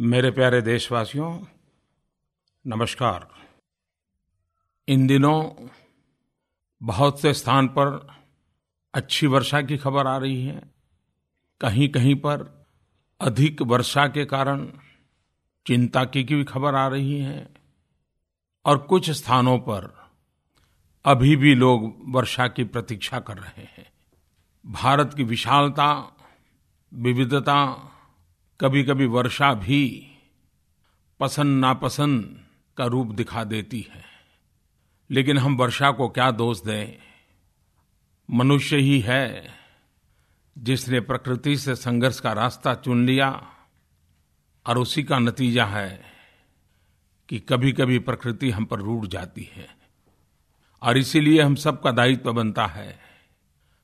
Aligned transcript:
मेरे 0.00 0.30
प्यारे 0.30 0.62
देशवासियों, 0.62 1.40
नमस्कार। 2.66 3.28
इन 4.88 5.06
दिनों 5.06 5.68
बहुत 6.82 7.20
से 7.20 7.34
स्थान 7.34 7.68
पर 7.68 8.16
अच्छी 8.94 9.26
वर्षा 9.26 9.62
की 9.62 9.76
खबर 9.76 10.06
आ 10.06 10.16
रही 10.16 10.44
है। 10.44 10.74
कहीं 11.60 11.88
कहीं 11.88 12.14
पर 12.14 12.66
अधिक 13.20 13.62
वर्षा 13.62 14.06
के 14.08 14.24
कारण 14.24 14.72
चिंता 15.66 16.04
की 16.04 16.24
भी 16.24 16.44
खबर 16.44 16.74
आ 16.74 16.88
रही 16.88 17.18
है 17.18 17.54
और 18.64 18.78
कुछ 18.78 19.10
स्थानों 19.10 19.58
पर 19.58 20.10
अभी 21.04 21.36
भी 21.36 21.54
लोग 21.54 21.96
वर्षा 22.08 22.48
की 22.48 22.64
प्रतीक्षा 22.64 23.20
कर 23.20 23.38
रहे 23.38 23.62
हैं। 23.62 23.92
भारत 24.66 25.14
की 25.14 25.22
विशालता, 25.22 26.16
विविधता 26.94 27.90
कभीकभी 28.60 29.06
वर्षा 29.06 29.54
भी 29.54 30.12
पसंद 31.20 31.60
नापसंद 31.60 32.46
का 32.76 32.84
रूप 32.84 33.06
दिखा 33.06 33.44
देती 33.44 33.86
है। 33.90 34.04
लेकिन 35.10 35.38
हम 35.38 35.56
वर्षा 35.56 35.90
को 35.90 36.08
क्या 36.08 36.30
दोष 36.30 36.62
दें? 36.62 36.98
मनुष्य 38.30 38.76
ही 38.76 39.00
है 39.00 39.54
जिसने 40.58 41.00
प्रकृति 41.00 41.56
से 41.56 41.74
संघर्ष 41.74 42.20
का 42.20 42.32
रास्ता 42.32 42.74
चुन 42.74 43.06
लिया 43.06 43.46
और 44.66 44.78
उसी 44.78 45.02
का 45.02 45.18
नतीजा 45.18 45.64
है 45.64 46.04
कि 47.28 47.38
कभी 47.38 47.72
कभी 47.72 47.98
प्रकृति 47.98 48.50
हम 48.50 48.64
पर 48.64 48.78
रूठ 48.78 49.06
जाती 49.06 49.50
है 49.52 49.68
और 50.82 50.98
इसीलिए 50.98 51.42
हम 51.42 51.54
सबका 51.54 51.90
दायित्व 51.90 52.32
बनता 52.32 52.66
है। 52.66 52.98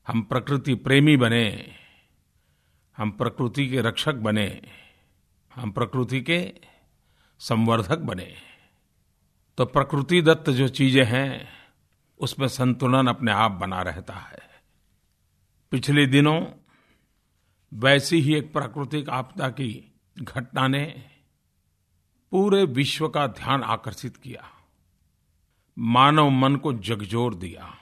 हम 0.09 0.23
प्रकृति 0.23 0.75
प्रेमी 0.75 1.17
बने 1.17 1.77
हम 2.97 3.11
प्रकृति 3.11 3.69
के 3.69 3.81
रक्षक 3.81 4.15
बने, 4.15 4.63
हम 5.55 5.71
प्रकृति 5.71 6.21
के 6.21 6.55
संवर्धक 7.39 7.99
बने। 7.99 8.37
तो 9.59 9.65
प्रकृति 9.65 10.23
दत्त 10.23 10.51
जो 10.51 10.69
चीज़ें 10.69 11.05
हैं, 11.05 11.49
उसमें 12.19 12.49
संतुलन 12.49 13.07
अपने 13.07 13.33
आप 13.33 13.51
बना 13.51 13.83
रहता 13.83 14.15
है। 14.15 14.63
पिछले 15.71 16.07
दिनों 16.07 16.47
वैसी 17.75 18.21
ही 18.21 18.35
एक 18.35 18.53
प्राकृतिक 18.53 19.09
आपदा 19.09 19.49
की 19.49 19.93
घटना 20.19 20.69
ने 20.69 21.11
पूरे 22.31 22.65
विश्व 22.65 23.09
का 23.09 23.27
ध्यान 23.27 23.63
आकर्षित 23.63 24.17
किया। 24.17 24.51
मानव 25.79 26.31
मन 26.31 26.57
को 26.57 26.73
जगजोर 26.73 27.35
दिया। 27.35 27.79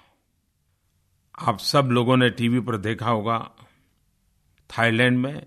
आप 1.39 1.59
सब 1.59 1.87
लोगों 1.87 2.17
ने 2.17 2.31
टीवी 2.31 2.61
पर 2.61 2.77
देखा 2.77 3.11
होगा 3.11 3.51
थाईलैंड 4.79 5.19
में 5.19 5.47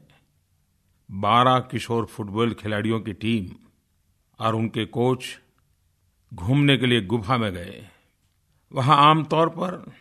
12 1.10 1.60
किशोर 1.72 2.06
फुटबॉल 2.06 2.54
खिलाड़ियों 2.54 3.00
की 3.00 3.14
टीम 3.14 3.50
और 4.40 4.56
उनके 4.56 4.86
कोच 4.86 5.26
घूमने 6.32 6.78
के 6.78 6.86
लिए 6.86 7.02
गुफा 7.02 7.38
में 7.38 7.52
गए। 7.54 7.88
वहाँ 8.72 8.98
आमतौर 9.10 9.50
पर 9.50 9.92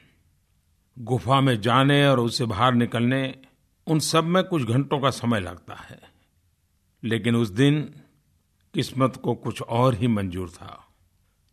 गुफा 0.96 1.40
में 1.40 1.60
जाने 1.60 2.06
और 2.06 2.20
उससे 2.20 2.44
बाहर 2.44 2.74
निकलने 2.74 3.34
उन 3.86 3.98
सब 3.98 4.24
में 4.24 4.42
कुछ 4.44 4.62
घंटों 4.62 4.98
का 5.00 5.10
समय 5.10 5.40
लगता 5.40 5.74
है, 5.74 6.00
लेकिन 7.02 7.36
उस 7.36 7.48
दिन 7.48 7.82
किस्मत 8.74 9.16
को 9.16 9.34
कुछ 9.34 9.62
और 9.62 9.94
ही 9.94 10.06
मंजूर 10.06 10.50
था। 10.50 10.86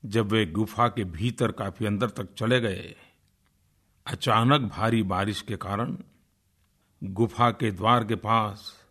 जब 0.04 0.32
वे 0.32 0.46
गुफा 0.46 0.88
के 0.88 1.04
भीतर 1.04 1.52
काफ़ी 1.52 1.86
अंदर 1.86 2.10
तक 2.10 2.34
चले 2.34 2.60
गए, 2.60 2.96
अचानक 4.08 4.62
भारी 4.62 5.04
बारिश 5.04 5.42
के 5.42 5.56
कारण 5.56 5.98
गुफा 7.04 7.52
के 7.52 7.72
द्वार 7.72 8.06
के 8.06 8.16
पास 8.16 8.86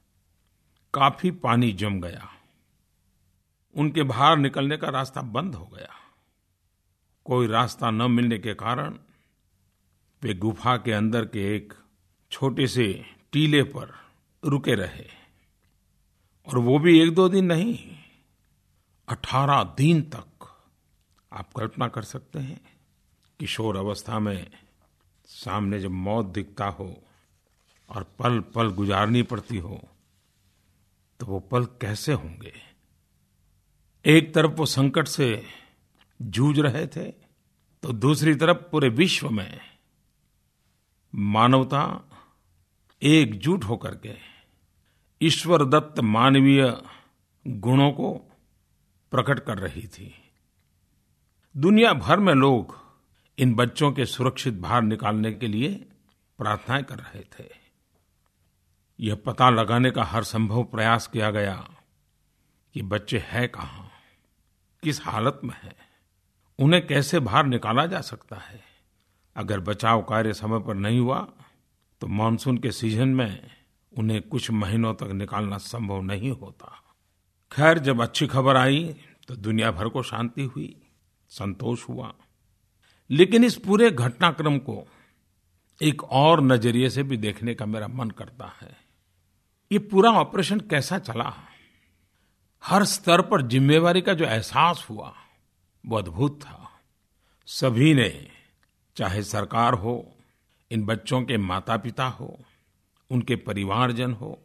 काफ़ी 0.94 1.30
पानी 1.30 1.72
जम 1.72 2.00
गया। 2.00 2.32
उनके 3.76 4.02
बाहर 4.02 4.36
निकलने 4.36 4.76
का 4.76 4.88
रास्ता 4.88 5.22
बंद 5.22 5.54
हो 5.54 5.66
गया। 5.66 5.94
कोई 7.24 7.46
रास्ता 7.46 7.90
न 7.90 8.10
मिलने 8.10 8.38
के 8.38 8.54
कारण 8.54 8.98
वे 10.22 10.34
गुफा 10.34 10.76
के 10.76 10.92
अंदर 10.92 11.24
के 11.24 11.56
एक 11.56 11.72
छोटे 12.30 12.66
से 12.66 13.04
टीले 13.32 13.62
पर 13.62 13.94
रुके 14.44 14.74
रहे। 14.74 15.06
और 16.46 16.58
वो 16.58 16.78
भी 16.78 17.00
एक 17.00 17.14
दो 17.14 17.28
दिन 17.28 17.44
नहीं, 17.44 17.98
अठारह 19.08 19.64
दिन 19.64 20.02
तक। 20.02 20.26
आप 21.32 21.52
कल्पना 21.52 21.88
कर 21.88 22.02
सकते 22.02 22.38
हैं 22.38 22.60
किशोर 23.40 23.76
अवस्था 23.76 24.18
में 24.18 24.50
सामने 25.24 25.78
जब 25.80 25.90
मौत 25.90 26.26
दिखता 26.26 26.66
हो 26.66 27.02
और 27.90 28.02
पल 28.18 28.40
पल 28.40 28.70
गुजारनी 28.70 29.22
पड़ती 29.22 29.58
हो 29.58 29.88
तो 31.20 31.26
वो 31.26 31.40
पल 31.40 31.64
कैसे 31.64 32.12
होंगे? 32.12 32.52
एक 34.04 34.34
तरफ़ 34.34 34.50
वो 34.50 34.66
संकट 34.66 35.08
से 35.08 35.46
जूझ 36.22 36.58
रहे 36.58 36.86
थे 36.86 37.10
तो 37.82 37.92
दूसरी 37.92 38.34
तरफ़ 38.34 38.56
पूरे 38.56 38.88
विश्व 38.88 39.30
में 39.30 39.60
मानवता 41.14 42.10
एकजुट 43.02 43.64
होकर 43.64 43.94
के 43.94 44.16
ईश्वर 45.22 45.64
दत्त 45.64 46.00
मानवीय 46.00 46.82
गुणों 47.46 47.90
को 47.92 48.12
प्रकट 49.10 49.38
कर 49.38 49.58
रही 49.58 49.86
थी। 49.86 50.14
दुनिया 51.56 51.92
भर 51.92 52.20
में 52.20 52.34
लोग 52.34 52.78
इन 53.38 53.54
बच्चों 53.54 53.92
के 53.92 54.06
सुरक्षित 54.06 54.54
बाहर 54.54 54.82
निकालने 54.82 55.32
के 55.32 55.46
लिए 55.46 55.74
प्रार्थनाएँ 56.38 56.82
कर 56.84 56.98
रहे 56.98 57.20
थे। 57.20 57.59
यह 59.00 59.14
पता 59.16 59.48
लगाने 59.50 59.90
का 59.90 60.04
हर 60.04 60.24
संभव 60.24 60.62
प्रयास 60.64 61.06
किया 61.06 61.30
गया 61.30 61.54
कि 62.74 62.82
बच्चे 62.82 63.18
हैं 63.18 63.48
कहाँ, 63.48 63.88
किस 64.82 65.00
हालत 65.02 65.40
में 65.44 65.54
हैं, 65.54 65.74
उन्हें 66.58 66.86
कैसे 66.86 67.20
बाहर 67.20 67.46
निकाला 67.46 67.86
जा 67.86 68.00
सकता 68.00 68.36
है। 68.38 68.60
अगर 69.36 69.60
बचाव 69.60 70.02
कार्य 70.02 70.32
समय 70.32 70.60
पर 70.60 70.74
नहीं 70.74 70.98
हुआ 71.00 71.20
तो 72.00 72.06
मानसून 72.06 72.58
के 72.58 72.70
सीज़न 72.72 73.08
में 73.08 73.50
उन्हें 73.92 74.20
कुछ 74.22 74.50
महीनों 74.50 74.92
तक 74.94 75.10
निकालना 75.12 75.58
संभव 75.58 76.00
नहीं 76.02 76.30
होता। 76.32 76.72
खैर, 77.52 77.78
जब 77.78 78.02
अच्छी 78.02 78.26
खबर 78.26 78.56
आई 78.56 78.84
तो 79.28 79.36
दुनिया 79.36 79.70
भर 79.70 79.88
को 79.88 80.02
शांति 80.02 80.44
हुई, 80.44 80.76
संतोष 81.30 81.88
हुआ। 81.88 82.12
लेकिन 83.10 83.44
इस 83.44 83.56
पूरे 83.56 83.90
घटनाक्रम 83.90 84.58
को 84.58 84.86
एक 85.80 86.04
और 86.04 86.42
नज़रिए 86.42 86.90
से 86.90 87.02
भी 87.02 87.16
देखने 87.16 87.54
का 87.54 87.66
मेरा 87.66 87.88
मन 87.88 88.10
करता 88.10 88.52
है। 88.60 88.89
ये 89.72 89.78
पूरा 89.78 90.10
ऑपरेशन 90.10 90.60
कैसा 90.60 90.98
चला? 90.98 91.36
हर 92.64 92.84
स्तर 92.84 93.22
पर 93.22 93.42
जिम्मेवारी 93.42 94.00
का 94.00 94.14
जो 94.14 94.24
एहसास 94.24 94.86
हुआ, 94.90 95.14
वो 95.86 95.98
अद्भुत 95.98 96.40
था। 96.42 96.80
सभी 97.46 97.94
ने, 97.94 98.28
चाहे 98.96 99.22
सरकार 99.22 99.74
हो, 99.74 100.14
इन 100.70 100.84
बच्चों 100.84 101.22
के 101.22 101.36
माता 101.36 101.76
पिता 101.76 102.06
हो, 102.06 102.38
उनके 103.10 103.36
परिवारजन 103.36 104.12
हो, 104.12 104.42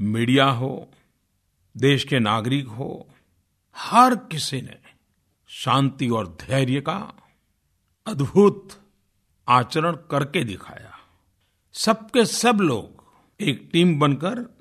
मीडिया 0.00 0.50
हो, 0.50 0.88
देश 1.76 2.04
के 2.04 2.18
नागरिक 2.18 2.66
हो, 2.66 3.06
हर 3.76 4.14
किसी 4.14 4.60
ने 4.60 4.78
शांति 5.48 6.08
और 6.08 6.36
धैर्य 6.40 6.80
का 6.80 7.12
अद्भुत 8.06 8.68
आचरण 9.48 9.92
करके 9.92 10.44
दिखाया। 10.44 10.98
सबके 11.72 12.24
सब 12.24 12.56
लोग 12.60 12.99
एक 13.40 13.68
टीम 13.72 13.98
बनकर 13.98 14.58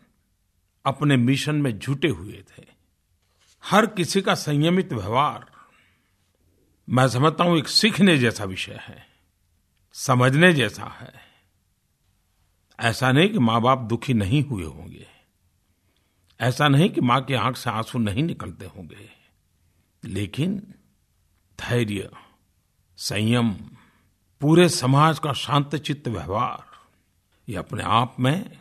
अपने 0.85 1.17
मिशन 1.17 1.55
में 1.55 1.79
जुटे 1.79 2.07
हुए 2.07 2.43
थे। 2.51 2.63
हर 3.65 3.85
किसी 3.85 4.21
का 4.21 4.33
संयमित 4.33 4.93
व्यवहार, 4.93 5.51
मैं 6.89 7.07
समझता 7.07 7.43
हूँ, 7.43 7.57
एक 7.57 7.67
सीखने 7.67 8.17
जैसा 8.17 8.43
विषय 8.43 8.79
है, 8.81 9.07
समझने 9.93 10.53
जैसा 10.53 10.85
है। 10.85 11.13
ऐसा 12.79 13.11
नहीं 13.11 13.29
कि 13.29 13.39
माँ 13.39 13.61
बाप 13.61 13.79
दुखी 13.79 14.13
नहीं 14.13 14.43
हुए 14.43 14.63
होंगे। 14.63 15.07
ऐसा 16.39 16.67
नहीं 16.67 16.89
कि 16.89 17.01
माँ 17.01 17.21
की 17.21 17.33
आँख 17.33 17.57
से 17.57 17.69
आँसू 17.69 17.99
नहीं 17.99 18.23
निकलते 18.23 18.65
होंगे। 18.65 19.09
लेकिन 20.03 20.73
धैर्य, 21.59 22.09
संयम, 22.97 23.49
पूरे 24.41 24.69
समाज 24.69 25.19
का 25.19 25.33
शांत 25.33 25.75
चित्त 25.75 26.07
व्यवहार, 26.07 26.63
ये 27.49 27.55
अपने 27.55 27.83
आप 27.83 28.15
में 28.19 28.57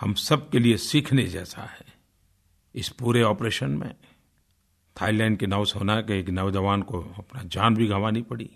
हम 0.00 0.14
सब 0.14 0.50
के 0.50 0.58
लिए 0.58 0.76
सीखने 0.76 1.26
जैसा 1.26 1.62
है। 1.62 1.84
इस 2.74 2.88
पूरे 2.88 3.22
ऑपरेशन 3.22 3.70
में 3.70 3.94
थाईलैंड 5.00 5.38
के 5.38 5.46
नौसेना 5.46 6.00
के 6.00 6.20
एक 6.20 6.28
नौजवान 6.28 6.82
को 6.82 7.02
अपना 7.18 7.42
जान 7.42 7.74
भी 7.74 7.86
गंवानी 7.86 8.22
पड़ी। 8.22 8.50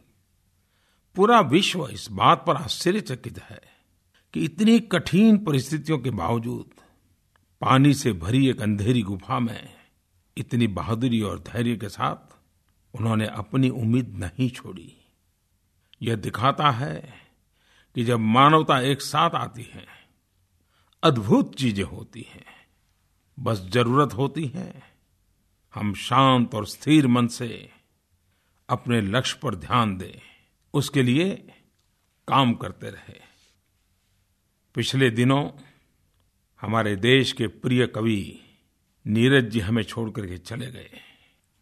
पूरा 1.15 1.41
विश्व 1.41 1.89
इस 1.89 2.09
बात 2.11 2.45
पर 2.47 2.57
आश्चर्यचकित 2.57 3.39
है 3.39 3.61
कि 4.33 4.41
इतनी 4.41 4.81
कठिन 4.81 5.45
परिस्थितियों 5.45 5.99
के 5.99 6.11
बावजूद 6.11 6.71
पानी 7.61 7.95
से 7.95 8.13
भरी 8.13 8.49
एक 8.49 8.61
अंधेरी 8.61 9.03
गुफा 9.03 9.41
में 9.41 9.75
इतनी 10.37 10.67
बहादुरी 10.67 11.21
और 11.21 11.39
धैर्य 11.39 11.77
के 11.77 11.89
साथ 11.89 12.37
उन्होंने 12.95 13.27
अपनी 13.27 13.69
उम्मीद 13.69 14.09
नहीं 14.09 14.51
छोड़ी। 14.51 14.97
यह 16.03 16.17
दिखाता 16.17 16.71
है 16.71 17.15
कि 17.95 18.05
जब 18.05 18.19
मानवता 18.19 18.81
एक 18.81 19.03
साथ 19.03 19.31
आती 19.31 19.63
है 19.63 20.04
अद्भुत 21.05 21.57
चीज़ें 21.57 21.85
होती 21.85 22.27
हैं। 22.31 22.47
बस 23.39 23.59
ज़रूरत 23.59 24.15
होती 24.15 24.47
है। 24.47 24.83
हम 25.75 25.95
शांत 25.95 26.55
और 26.55 26.67
स्थिर 26.67 27.07
मन 27.07 27.27
से 27.27 27.71
अपने 28.69 29.01
लक्ष्य 29.01 29.41
पर 29.43 29.55
ध्यान 29.55 29.97
दें। 29.97 30.21
उसके 30.75 31.03
लिए 31.03 31.31
काम 32.29 32.55
करते 32.55 32.91
रहे। 32.91 33.21
पिछले 34.75 35.11
दिनों 35.11 35.51
हमारे 36.61 36.97
देश 36.97 37.33
के 37.33 37.47
प्रिय 37.47 37.87
कवि 37.87 38.41
नीरज 39.07 39.45
जी 39.45 39.61
हमें 39.61 39.83
छोड़ 39.83 40.11
करके 40.11 40.39
चले 40.39 40.71
गए। 40.71 41.01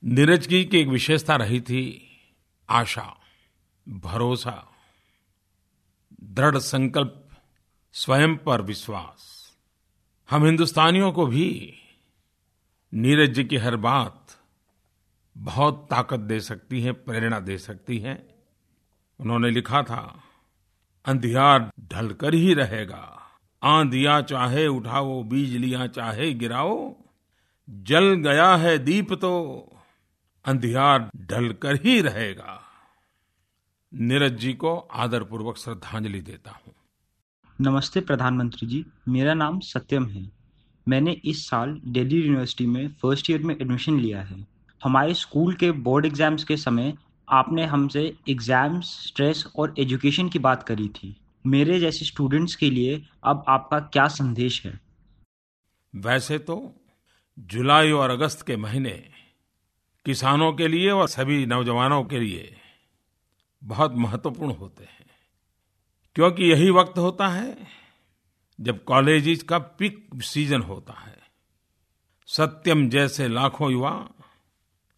नीरज 0.04 0.48
जी 0.48 0.64
की 0.64 0.78
एक 0.78 0.88
विशेषता 0.88 1.36
रही 1.36 1.60
थी 1.60 2.10
आशा, 2.70 3.20
भरोसा, 3.88 4.68
दृढ़ 6.22 6.58
संकल्प, 6.58 7.18
स्वयं 7.92 8.36
पर 8.36 8.62
विश्वास। 8.62 9.31
हम 10.32 10.44
हिंदुस्तानियों 10.44 11.12
को 11.12 11.26
भी 11.26 11.74
नीरज 12.94 13.30
जी 13.30 13.44
की 13.44 13.56
हर 13.56 13.76
बात 13.76 14.26
बहुत 15.38 15.86
ताकत 15.90 16.20
दे 16.20 16.40
सकती 16.40 16.82
है, 16.82 16.92
प्रेरणा 16.92 17.40
दे 17.40 17.58
सकती 17.58 17.98
है। 17.98 18.28
उन्होंने 19.20 19.50
लिखा 19.50 19.82
था, 19.82 20.22
अंधियार 21.04 21.70
ढलकर 21.80 22.34
ही 22.34 22.54
रहेगा। 22.54 23.30
आंधिया 23.62 24.20
चाहे 24.20 24.66
उठाओ, 24.66 25.22
बिजलियाँ 25.22 25.86
चाहे 25.86 26.34
गिराओ। 26.34 26.96
जल 27.68 28.14
गया 28.14 28.56
है 28.56 28.78
दीप 28.78 29.12
तो 29.12 29.32
अंधियार 30.44 31.10
ढलकर 31.16 31.74
ही 31.74 32.00
रहेगा। 32.00 32.60
नीरज 33.94 34.32
जी 34.32 34.52
को 34.52 34.76
आदरपूर्वक 34.76 35.56
श्रद्धांजलि 35.56 36.20
देता 36.20 36.50
हूँ। 36.50 36.74
नमस्ते 37.62 38.00
प्रधानमंत्री 38.00 38.66
जी, 38.68 38.84
मेरा 39.08 39.32
नाम 39.34 39.58
सत्यम 39.60 40.06
है। 40.06 40.22
मैंने 40.86 41.12
इस 41.24 41.44
साल 41.48 41.76
दिल्ली 41.86 42.16
यूनिवर्सिटी 42.16 42.64
में 42.66 42.88
फ़र्स्ट 43.02 43.30
ईयर 43.30 43.42
में 43.42 43.54
एडमिशन 43.54 43.98
लिया 44.00 44.22
है। 44.22 44.38
हमारे 44.80 45.14
स्कूल 45.14 45.54
के 45.54 45.70
बोर्ड 45.84 46.06
एग्ज़ाम्स 46.06 46.44
के 46.44 46.56
समय 46.56 46.92
आपने 47.28 47.64
हमसे 47.64 48.02
एग्ज़ाम्स 48.28 48.86
स्ट्रेस 49.06 49.44
और 49.56 49.74
एजुकेशन 49.78 50.28
की 50.28 50.38
बात 50.38 50.62
करी 50.62 50.88
थी। 50.88 51.14
मेरे 51.44 51.78
जैसे 51.80 52.04
स्टूडेंट्स 52.04 52.54
के 52.54 52.70
लिए 52.70 53.00
अब 53.24 53.44
आपका 53.48 53.78
क्या 53.80 54.06
संदेश 54.08 54.64
है? 54.66 54.78
वैसे 55.94 56.38
तो 56.40 56.56
जुलाई 57.38 57.90
और 57.92 58.10
अगस्त 58.10 58.46
के 58.46 58.56
महीने 58.56 59.02
किसानों 60.06 60.52
के 60.52 60.68
लिए 60.68 60.90
और 60.90 61.08
सभी 61.08 61.44
नौजवानों 61.46 62.02
के 62.04 62.20
लिए 62.20 62.54
बहुत 63.62 63.94
महत्वपूर्ण 63.98 64.54
होते 64.54 64.84
हैं। 64.84 65.01
क्योंकि 66.16 66.44
यही 66.44 66.70
वक्त 66.70 66.98
होता 66.98 67.28
है 67.28 67.56
जब 68.58 68.82
कॉलेज 68.84 69.42
का 69.42 69.58
पीक 69.58 70.22
सीज़न 70.22 70.62
होता 70.62 70.92
है। 70.92 71.16
सत्यम 72.28 72.88
जैसे 72.88 73.28
लाखों 73.28 73.70
युवा 73.72 73.94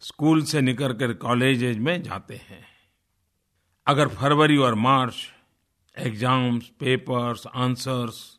स्कूल 0.02 0.42
से 0.42 0.60
निकल 0.60 0.92
कर 0.92 1.12
कॉलेज 1.12 1.78
में 1.78 2.02
जाते 2.02 2.40
हैं। 2.48 2.64
अगर 3.86 4.08
फरवरी 4.08 4.56
और 4.56 4.74
मार्च 4.74 5.14
एग्ज़ाम्स, 5.96 6.68
पेपर्स, 6.80 7.46
आंसर्स 7.46 8.38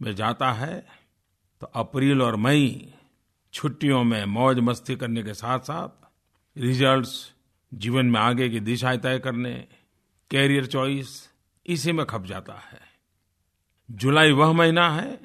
में 0.00 0.14
जाता 0.14 0.52
है 0.52 0.86
तो 1.60 1.66
अप्रैल 1.66 2.22
और 2.22 2.36
मई 2.36 2.92
छुट्टियों 3.54 4.02
में 4.04 4.24
मौज 4.26 4.58
मस्ती 4.58 4.96
करने 4.96 5.22
के 5.22 5.34
साथ 5.34 5.60
साथ 5.60 6.08
रिजल्ट्स 6.56 7.32
जीवन 7.72 8.06
में 8.06 8.20
आगे 8.20 8.48
की 8.48 8.60
दिशाएँ 8.60 8.98
तय 8.98 9.18
करने 9.18 9.52
कैरियर 10.30 10.66
चॉइस 10.66 11.10
इसी 11.66 11.92
में 11.92 12.06
खप 12.06 12.24
जाता 12.24 12.54
है। 12.54 12.80
जुलाई 13.90 14.32
वह 14.32 14.52
महीना 14.52 14.90
है, 14.90 15.20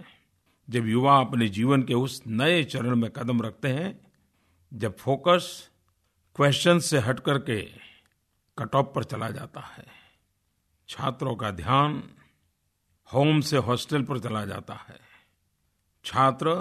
जब 0.69 0.87
युवा 0.87 1.19
अपने 1.19 1.47
जीवन 1.47 1.83
के 1.83 1.93
उस 1.93 2.23
नए 2.27 2.63
चरण 2.63 2.95
में 2.95 3.11
कदम 3.11 3.41
रखते 3.41 3.67
हैं, 3.67 4.11
जब 4.73 4.97
फोकस 4.97 5.69
क्वेश्चन 6.35 6.79
से 6.79 6.97
हट 6.97 7.19
करके 7.19 7.61
कट 8.57 8.75
ऑफ़ 8.75 8.87
पर 8.87 9.03
चला 9.03 9.29
जाता 9.29 9.61
है। 9.61 9.85
छात्रों 10.89 11.35
का 11.35 11.51
ध्यान 11.51 12.09
होम 13.13 13.41
से 13.41 13.57
हॉस्टल 13.57 14.03
पर 14.03 14.19
चला 14.19 14.45
जाता 14.45 14.73
है। 14.73 14.99
छात्र 16.05 16.55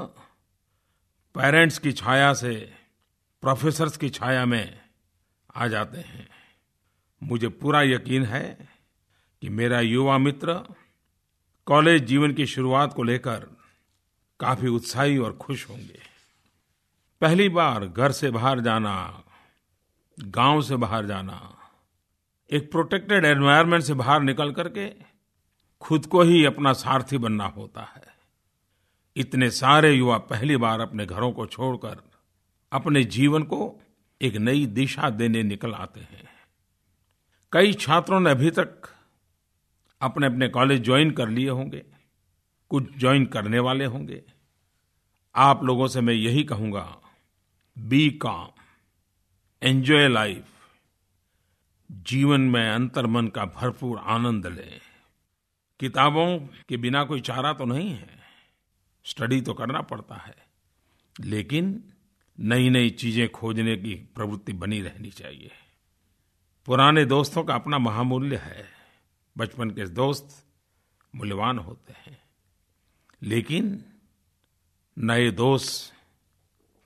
पेरेंट्स 1.34 1.78
की 1.78 1.92
छाया 1.92 2.34
से 2.34 2.74
प्रोफेसर्स 3.40 3.96
की 3.96 4.10
छाया 4.10 4.46
में 4.46 4.80
आ 5.56 5.66
जाते 5.66 5.98
हैं। 5.98 6.28
मुझे 7.22 7.48
पूरा 7.48 7.82
यकीन 7.82 8.24
है 8.24 8.75
कि 9.42 9.48
मेरा 9.48 9.80
युवा 9.80 10.18
मित्र 10.18 10.54
कॉलेज 11.66 12.04
जीवन 12.04 12.32
की 12.32 12.46
शुरुआत 12.46 12.92
को 12.92 13.02
लेकर 13.02 13.46
काफ़ी 14.40 14.68
उत्साही 14.68 15.18
और 15.18 15.32
खुश 15.32 15.68
होंगे। 15.68 16.00
पहली 17.20 17.48
बार 17.48 17.86
घर 17.86 18.12
से 18.12 18.30
बाहर 18.30 18.60
जाना, 18.60 19.22
गाँव 20.18 20.62
से 20.62 20.76
बाहर 20.76 21.06
जाना, 21.06 21.56
एक 22.50 22.70
प्रोटेक्टेड 22.70 23.24
एनवायरनमेंट 23.24 23.82
से 23.82 23.94
बाहर 23.94 24.22
निकल 24.22 24.52
करके 24.52 24.92
खुद 25.80 26.06
को 26.06 26.22
ही 26.22 26.44
अपना 26.44 26.72
सारथी 26.72 27.18
बनना 27.18 27.46
होता 27.46 27.82
है। 27.82 28.02
इतने 29.16 29.50
सारे 29.50 29.92
युवा 29.92 30.18
पहली 30.18 30.56
बार 30.56 30.80
अपने 30.80 31.06
घरों 31.06 31.32
को 31.32 31.46
छोड़कर 31.46 32.10
अपने 32.72 33.04
जीवन 33.04 33.42
को 33.42 33.80
एक 34.22 34.36
नई 34.36 34.66
दिशा 34.66 35.10
देने 35.10 35.42
निकल 35.42 35.74
आते 35.74 36.00
हैं। 36.00 36.28
कई 37.52 37.72
छात्रों 37.72 38.20
ने 38.20 38.30
अभी 38.30 38.50
तक 38.50 38.95
अपने 40.00 40.26
अपने 40.26 40.48
कॉलेज 40.48 40.82
ज्वाइन 40.84 41.10
कर 41.10 41.28
लिए 41.28 41.48
होंगे, 41.50 41.82
कुछ 42.70 42.96
ज्वाइन 42.98 43.24
करने 43.26 43.58
वाले 43.60 43.84
होंगे। 43.84 44.22
आप 45.34 45.64
लोगों 45.64 45.86
से 45.88 46.00
मैं 46.00 46.14
यही 46.14 46.44
कहूँगा 46.44 46.84
बी 47.76 48.08
काम 48.22 48.48
एंजॉय 49.62 50.08
लाइफ 50.08 50.44
जीवन 52.06 52.40
में 52.40 52.68
अंतर्मन 52.68 53.26
का 53.28 53.44
भरपूर 53.56 53.98
आनंद 53.98 54.46
लें। 54.48 54.80
किताबों 55.80 56.38
के 56.68 56.76
बिना 56.76 57.04
कोई 57.04 57.20
चारा 57.20 57.52
तो 57.52 57.64
नहीं 57.64 57.90
है, 57.90 58.18
स्टडी 59.04 59.40
तो 59.40 59.54
करना 59.54 59.80
पड़ता 59.82 60.14
है, 60.16 60.34
लेकिन 61.16 61.82
नई 62.38 62.70
नई 62.70 62.90
चीज़ें 62.92 63.28
खोजने 63.30 63.76
की 63.76 63.94
प्रवृत्ति 64.14 64.52
बनी 64.54 64.80
रहनी 64.82 65.10
चाहिए। 65.10 65.50
पुराने 66.68 67.04
दोस्तों 67.06 67.44
का 67.44 67.54
अपना 67.54 67.78
महामूल्य 67.78 68.36
है। 68.36 68.75
बचपन 69.38 69.70
के 69.70 69.86
दोस्त 69.86 70.46
मूल्यवान 71.14 71.58
होते 71.58 71.92
हैं। 71.92 72.18
लेकिन 73.22 73.84
नए 74.98 75.30
दोस्त 75.30 75.94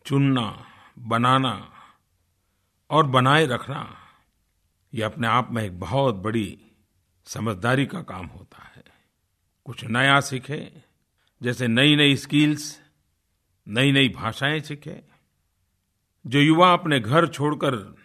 चुनना, 0.07 0.67
बनाना 0.99 1.73
और 2.91 3.07
बनाए 3.07 3.47
रखना, 3.47 3.97
ये 4.95 5.03
अपने 5.03 5.27
आप 5.27 5.51
में 5.51 5.65
एक 5.65 5.81
बहुत 5.81 6.15
बड़ी 6.15 6.67
समझदारी 7.25 7.87
का 7.87 8.03
काम 8.03 8.27
होता 8.27 8.63
है। 8.63 8.85
कुछ 9.65 9.85
नया 9.85 10.21
सीखे, 10.21 10.83
जैसे 11.43 11.69
नई 11.69 11.97
नई 11.97 12.17
स्किल्स 12.17 12.81
नई 13.69 13.93
नई 13.93 14.09
भाषाएँ 14.09 14.61
सीखे। 14.61 15.03
जो 16.27 16.39
युवा 16.39 16.73
अपने 16.73 17.01
घर 17.01 17.29
छोड़कर 17.29 17.97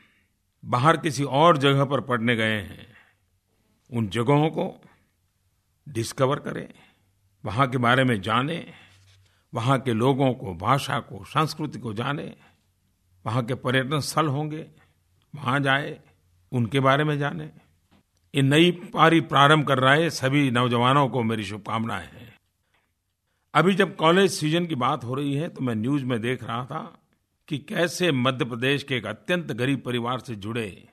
बाहर 0.66 0.98
किसी 0.98 1.24
और 1.24 1.58
जगह 1.58 1.86
पर 1.86 2.02
पढ़ने 2.02 2.36
गए 2.36 2.62
हैं 2.62 2.95
उन 3.94 4.08
जगहों 4.08 4.50
को 4.50 4.82
डिस्कवर 5.90 6.40
करें, 6.40 6.74
वहाँ 7.46 7.70
के 7.70 7.78
बारे 7.78 8.04
में 8.04 8.22
जाने, 8.22 8.74
वहाँ 9.54 9.80
के 9.80 9.94
लोगों 9.94 10.34
को, 10.34 10.56
भाषा 10.56 11.00
को, 11.00 11.26
संस्कृति 11.26 11.80
को 11.80 11.94
जाने, 11.94 12.36
वहाँ 13.26 13.46
के 13.46 13.56
पर्यटन 13.56 14.00
स्थल 14.00 14.28
होंगे, 14.28 14.68
वहाँ 15.36 15.60
जाए, 15.60 16.00
उनके 16.52 16.80
बारे 16.80 17.04
में 17.04 17.18
जाने। 17.20 17.52
ये 18.36 18.42
नई 18.42 18.72
पारी 18.72 19.22
प्रारंभ 19.22 19.68
कर 19.68 19.80
रहे 19.80 20.10
सभी 20.10 20.52
नौजवानों 20.52 21.10
को 21.10 21.24
मेरी 21.24 21.44
शुभकामनाएँ 21.44 22.08
हैं। 22.08 22.36
अभी 23.54 23.74
जब 23.74 23.96
कॉलेज 23.96 24.32
सीज़न 24.32 24.66
की 24.66 24.76
बात 24.76 25.04
हो 25.04 25.14
रही 25.14 25.34
है 25.34 25.50
तो 25.50 25.62
मैं 25.62 25.76
न्यूज़ 25.76 26.06
में 26.06 26.22
देख 26.22 26.44
रहा 26.44 26.66
था 26.66 27.02
कि 27.48 27.58
कैसे 27.58 28.12
मध्य 28.12 28.46
प्रदेश 28.46 28.84
के 28.84 28.96
एक 28.96 29.06
अत्यंत 29.06 29.52
गरीब 29.52 29.82
परिवार 29.82 30.20
से 30.20 30.36
जुड़े 30.36 30.90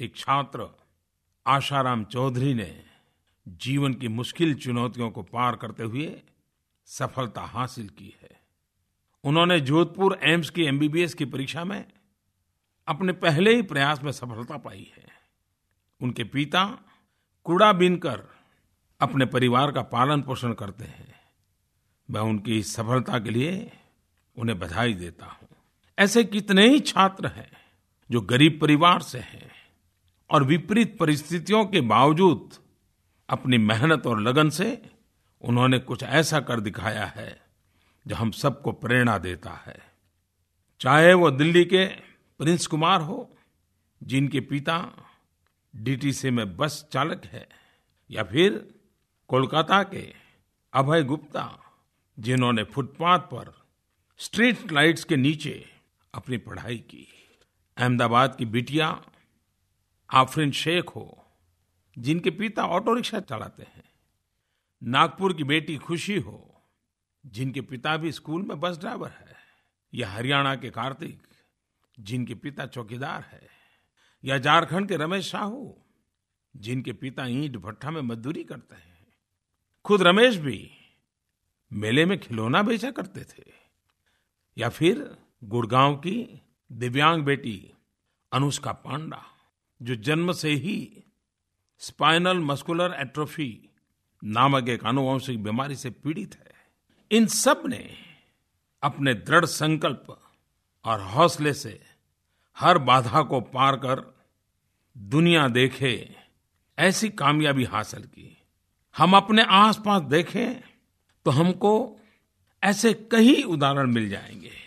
एक 0.00 0.16
छात्र 0.16 0.81
आशाराम 1.46 2.04
चौधरी 2.04 2.54
ने 2.54 2.84
जीवन 3.48 3.94
की 3.94 4.08
मुश्किल 4.08 4.54
चुनौतियों 4.54 5.10
को 5.10 5.22
पार 5.22 5.56
करते 5.56 5.82
हुए 5.82 6.22
सफलता 6.86 7.40
हासिल 7.40 7.88
की 7.88 8.14
है। 8.22 8.40
उन्होंने 9.24 9.60
जोधपुर 9.60 10.18
एम्स 10.22 10.50
की 10.50 10.62
एमबीबीएस 10.62 11.14
की 11.14 11.24
परीक्षा 11.24 11.64
में 11.64 11.84
अपने 12.88 13.12
पहले 13.12 13.54
ही 13.54 13.62
प्रयास 13.62 14.02
में 14.02 14.12
सफलता 14.12 14.56
पाई 14.56 14.92
है। 14.96 15.08
उनके 16.00 16.24
पिता 16.24 16.78
कूड़ा 17.44 17.72
बीनकर 17.72 18.22
अपने 19.00 19.26
परिवार 19.26 19.72
का 19.72 19.82
पालन 19.82 20.22
पोषण 20.22 20.52
करते 20.52 20.84
हैं। 20.84 21.20
मैं 22.10 22.20
उनकी 22.20 22.58
इस 22.58 22.74
सफलता 22.74 23.18
के 23.18 23.30
लिए 23.30 23.72
उन्हें 24.36 24.58
बधाई 24.58 24.94
देता 24.94 25.26
हूँ। 25.26 25.48
ऐसे 25.98 26.24
कितने 26.24 26.68
ही 26.68 26.80
छात्र 26.80 27.26
हैं 27.26 27.52
जो 28.10 28.20
गरीब 28.20 28.58
परिवार 28.60 29.02
से 29.02 29.18
हैं। 29.18 29.61
और 30.32 30.44
विपरीत 30.44 30.98
परिस्थितियों 30.98 31.64
के 31.64 31.80
बावजूद 31.80 32.50
अपनी 33.28 33.58
मेहनत 33.58 34.06
और 34.06 34.20
लगन 34.20 34.50
से 34.50 34.90
उन्होंने 35.42 35.78
कुछ 35.78 36.02
ऐसा 36.02 36.40
कर 36.40 36.60
दिखाया 36.60 37.04
है 37.06 37.42
जो 38.06 38.16
हम 38.16 38.30
सबको 38.30 38.72
प्रेरणा 38.72 39.18
देता 39.18 39.50
है। 39.50 39.78
चाहे 40.80 41.14
वो 41.14 41.30
दिल्ली 41.30 41.64
के 41.64 41.86
प्रिंस 42.38 42.66
कुमार 42.66 43.00
हो, 43.00 43.36
जिनके 44.02 44.40
पिता 44.40 44.92
डीटीसी 45.76 46.30
में 46.30 46.56
बस 46.56 46.88
चालक 46.92 47.24
है, 47.24 47.48
या 48.10 48.22
फिर 48.22 48.74
कोलकाता 49.28 49.82
के 49.82 50.14
अभय 50.72 51.02
गुप्ता, 51.02 51.58
जिन्होंने 52.18 52.64
फुटपाथ 52.64 53.18
पर 53.18 53.66
स्ट्रीट 54.18 54.72
लाइट्स 54.72 55.04
के 55.04 55.16
नीचे 55.16 55.64
अपनी 56.14 56.36
पढ़ाई 56.36 56.78
की। 56.78 57.08
अहमदाबाद 57.76 58.36
की 58.36 58.44
बिटिया 58.44 59.02
आफरीन 60.12 60.52
शेख 60.52 60.88
हो, 60.88 61.26
जिनके 61.98 62.30
पिता 62.30 62.66
ऑटो 62.66 62.94
रिक्शा 62.94 63.20
चलाते 63.20 63.62
हैं। 63.62 63.84
नागपुर 64.82 65.34
की 65.34 65.44
बेटी 65.44 65.76
खुशी 65.76 66.18
हो, 66.18 66.62
जिनके 67.26 67.60
पिता 67.60 67.96
भी 67.96 68.12
स्कूल 68.12 68.42
में 68.42 68.60
बस 68.60 68.78
ड्राइवर 68.78 69.08
है। 69.08 69.36
या 69.94 70.10
हरियाणा 70.10 70.56
के 70.56 70.70
कार्तिक, 70.70 71.22
जिनके 72.00 72.34
पिता 72.34 72.66
चौकीदार 72.66 73.22
है। 73.22 73.48
या 74.24 74.38
झारखंड 74.38 74.88
के 74.88 74.96
रमेश 74.96 75.32
साहू, 75.32 75.82
जिनके 76.56 76.92
पिता 76.92 77.26
ईंट 77.26 77.56
भट्ठा 77.56 77.90
में 77.90 78.00
मजदूरी 78.00 78.44
करते 78.44 78.74
हैं। 78.74 79.06
खुद 79.84 80.02
रमेश 80.02 80.36
भी 80.36 80.70
मेले 81.72 82.06
में 82.06 82.20
खिलौना 82.20 82.62
बेचा 82.62 82.90
करते 82.90 83.24
थे। 83.24 83.52
या 84.58 84.68
फिर 84.68 85.16
गुड़गांव 85.44 85.96
की 85.96 86.42
दिव्यांग 86.72 87.22
बेटी 87.22 87.72
अनुष्का 88.32 88.72
पांडा 88.72 89.31
जो 89.82 89.94
जन्म 89.96 90.32
से 90.32 90.50
ही 90.50 91.04
स्पाइनल 91.78 92.38
मस्कुलर 92.38 92.96
एट्रोफी 93.00 93.68
नामक 94.22 94.68
एक 94.68 94.84
आनुवंशिक 94.84 95.42
बीमारी 95.42 95.76
से 95.76 95.90
पीड़ित 95.90 96.34
है। 96.34 96.52
इन 97.10 97.26
सबने 97.26 97.96
अपने 98.82 99.14
दृढ़ 99.14 99.44
संकल्प 99.44 100.20
और 100.84 101.00
हौसले 101.00 101.52
से 101.52 101.80
हर 102.58 102.78
बाधा 102.78 103.22
को 103.22 103.40
पार 103.40 103.76
कर 103.76 104.04
दुनिया 104.96 105.48
देखे, 105.48 106.16
ऐसी 106.78 107.08
कामयाबी 107.08 107.64
हासिल 107.64 108.02
की। 108.02 108.36
हम 108.96 109.16
अपने 109.16 109.42
आसपास 109.42 110.02
देखें 110.02 110.54
तो 111.26 111.30
हमको 111.30 112.00
ऐसे 112.62 112.92
कई 113.12 113.42
उदाहरण 113.42 113.90
मिल 113.90 114.08
जाएँगे। 114.08 114.61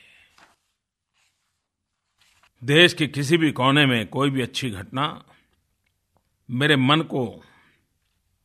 देश 2.66 2.94
के 2.94 3.08
किसी 3.08 3.38
भी 3.38 3.52
कोने 3.52 3.86
में 3.86 4.08
कोई 4.08 4.30
भी 4.30 4.42
अच्छी 4.42 4.70
घटना 4.70 5.06
मेरे 6.50 6.76
मन 6.76 7.02
को 7.02 7.44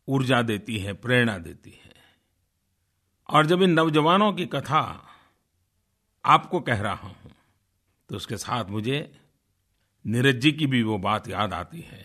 ऊर्जा 0.08 0.40
देती 0.42 0.78
है, 0.78 0.92
प्रेरणा 0.94 1.36
देती 1.38 1.70
है। 1.70 1.94
और 3.28 3.46
जब 3.46 3.62
इन 3.62 3.70
नौजवानों 3.70 4.32
की 4.32 4.46
कथा 4.46 4.82
आपको 6.24 6.60
कह 6.60 6.80
रहा 6.82 6.94
हूँ 6.94 7.32
तो 8.08 8.16
उसके 8.16 8.36
साथ 8.36 8.70
मुझे 8.70 8.98
नीरज 10.04 10.40
जी 10.40 10.52
की 10.52 10.66
भी 10.66 10.82
वो 10.82 10.98
बात 10.98 11.28
याद 11.28 11.52
आती 11.52 11.80
है। 11.80 12.04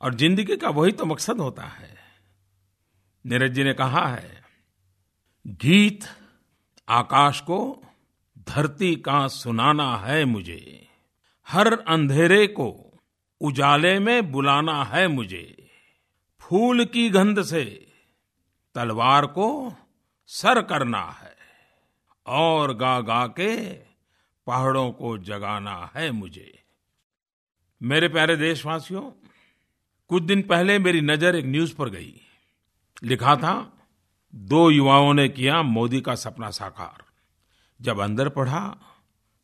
और 0.00 0.14
ज़िंदगी 0.14 0.56
का 0.56 0.68
वही 0.70 0.92
तो 0.92 1.04
मकसद 1.04 1.40
होता 1.40 1.62
है। 1.62 1.94
नीरज 3.24 3.52
जी 3.52 3.64
ने 3.64 3.72
कहा 3.74 4.06
है, 4.06 4.42
गीत 5.44 6.04
आकाश 6.88 7.40
को 7.40 7.58
धरती 8.48 8.94
का 8.96 9.26
सुनाना 9.28 9.96
है 9.98 10.24
मुझे। 10.24 10.85
हर 11.48 11.72
अंधेरे 11.72 12.46
को 12.46 12.98
उजाले 13.40 13.98
में 13.98 14.32
बुलाना 14.32 14.84
है 14.84 15.08
मुझे। 15.08 15.70
फूल 16.40 16.84
की 16.84 17.10
गंध 17.10 17.42
से 17.42 17.64
तलवार 18.74 19.26
को 19.26 19.72
सर 20.26 20.62
करना 20.62 21.02
है 21.02 21.36
और 22.26 22.74
गा 22.74 23.00
गा 23.00 23.26
के 23.26 23.72
पहाड़ों 24.46 24.90
को 24.90 25.18
जगाना 25.18 25.90
है 25.96 26.10
मुझे। 26.10 26.62
मेरे 27.82 28.08
प्यारे 28.08 28.36
देशवासियों, 28.36 29.00
कुछ 30.08 30.22
दिन 30.22 30.42
पहले 30.42 30.78
मेरी 30.78 31.00
नज़र 31.00 31.36
एक 31.36 31.46
न्यूज़ 31.46 31.74
पर 31.74 31.88
गई। 31.88 32.20
लिखा 33.02 33.36
था, 33.36 33.72
दो 34.34 34.70
युवाओं 34.70 35.14
ने 35.14 35.28
किया 35.28 35.62
मोदी 35.62 36.00
का 36.00 36.14
सपना 36.14 36.50
साकार। 36.50 37.04
जब 37.80 37.98
अंदर 37.98 38.28
पढ़ा 38.28 38.76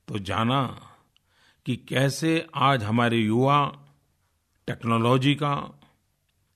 तो 0.08 0.18
जाना 0.18 0.88
कि 1.66 1.76
कैसे 1.76 2.46
आज 2.54 2.84
हमारे 2.84 3.16
युवा 3.16 3.86
टेक्नोलॉजी 4.66 5.34
का 5.34 5.80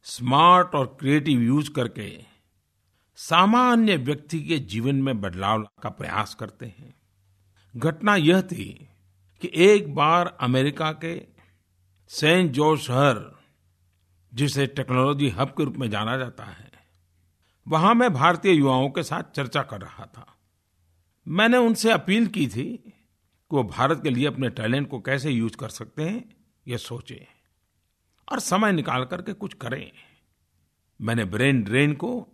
स्मार्ट 0.02 0.74
और 0.74 0.96
क्रिएटिव 1.00 1.40
यूज़ 1.40 1.70
करके 1.70 2.24
सामान्य 3.16 3.96
व्यक्ति 3.96 4.40
के 4.40 4.58
जीवन 4.58 4.94
में 4.94 5.20
बदलाव 5.20 5.62
का 5.82 5.88
प्रयास 5.88 6.34
करते 6.34 6.66
हैं। 6.66 6.94
घटना 7.76 8.16
यह 8.16 8.40
थी 8.42 8.88
कि 9.40 9.50
एक 9.54 9.94
बार 9.94 10.36
अमेरिका 10.40 10.92
के 10.92 11.26
सेंट 12.08 12.52
जॉर्ज 12.52 12.80
शहर, 12.80 13.38
जिसे 14.34 14.66
टेक्नोलॉजी 14.66 15.28
हब 15.28 15.48
के 15.48 15.64
रूप 15.64 15.76
में 15.76 15.90
जाना 15.90 16.16
जाता 16.16 16.44
है, 16.44 16.70
वहाँ 17.68 17.94
मैं 17.94 18.12
भारतीय 18.14 18.52
युवाओं 18.52 18.88
के 18.88 19.02
साथ 19.02 19.22
चर्चा 19.22 19.62
कर 19.62 19.80
रहा 19.80 20.04
था। 20.04 20.36
मैंने 21.28 21.56
उनसे 21.56 21.92
अपील 21.92 22.26
की 22.26 22.48
थी 22.48 22.92
कि 23.50 23.56
वो 23.56 23.64
भारत 23.64 24.00
के 24.02 24.10
लिए 24.10 24.26
अपने 24.26 24.50
टैलेंट 24.50 24.88
को 24.88 25.00
कैसे 25.00 25.30
यूज़ 25.30 25.56
कर 25.56 25.68
सकते 25.68 26.02
हैं, 26.02 26.36
ये 26.68 26.78
सोचें। 26.78 27.26
और 28.32 28.40
समय 28.40 28.72
निकाल 28.72 29.04
करके 29.04 29.32
कुछ 29.32 29.54
करें। 29.54 29.92
मैंने 31.00 31.24
ब्रेन 31.24 31.62
ड्रेन 31.62 31.94
को 31.94 32.28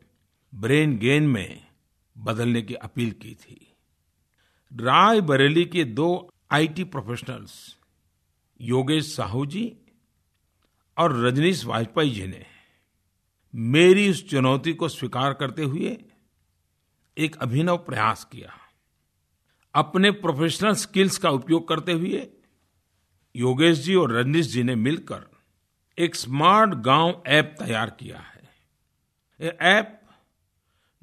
ब्रेन 0.54 0.99
गेन 0.99 1.28
में 1.28 1.66
बदलने 2.19 2.62
की 2.62 2.75
अपील 2.75 3.11
की 3.11 3.35
थी। 3.35 3.76
राय 4.81 5.21
बरेली 5.21 5.64
के 5.64 5.85
दो 5.85 6.35
आईटी 6.50 6.85
प्रोफेशनल्स, 6.85 7.76
योगेश 8.61 9.16
साहू 9.16 9.47
जी 9.47 9.78
और 10.99 11.25
रजनीश 11.25 11.64
वाजपेयी 11.64 12.11
जी 12.11 12.26
ने 12.26 12.47
मेरी 13.54 14.11
उस 14.11 14.28
चुनौती 14.28 14.73
को 14.73 14.88
स्वीकार 14.88 15.33
करते 15.33 15.62
हुए 15.62 16.04
एक 17.19 17.37
अभिनव 17.37 17.76
प्रयास 17.76 18.25
किया। 18.25 18.59
अपने 19.75 20.11
प्रोफेशनल 20.11 20.75
स्किल्स 20.75 21.19
का 21.19 21.31
उपयोग 21.31 21.69
करते 21.69 21.93
हुए 21.93 22.26
योगेश 23.37 23.79
जी 23.79 23.95
और 23.95 24.12
रजनीश 24.12 24.47
जी 24.47 24.62
ने 24.62 24.75
मिलकर 24.75 25.31
एक 25.99 26.14
स्मार्ट 26.14 26.75
गाँव 26.75 27.23
ऐप 27.26 27.57
तैयार 27.59 27.91
किया 27.91 28.19
है। 28.19 28.49
ये 29.41 29.57
ऐप 29.61 29.99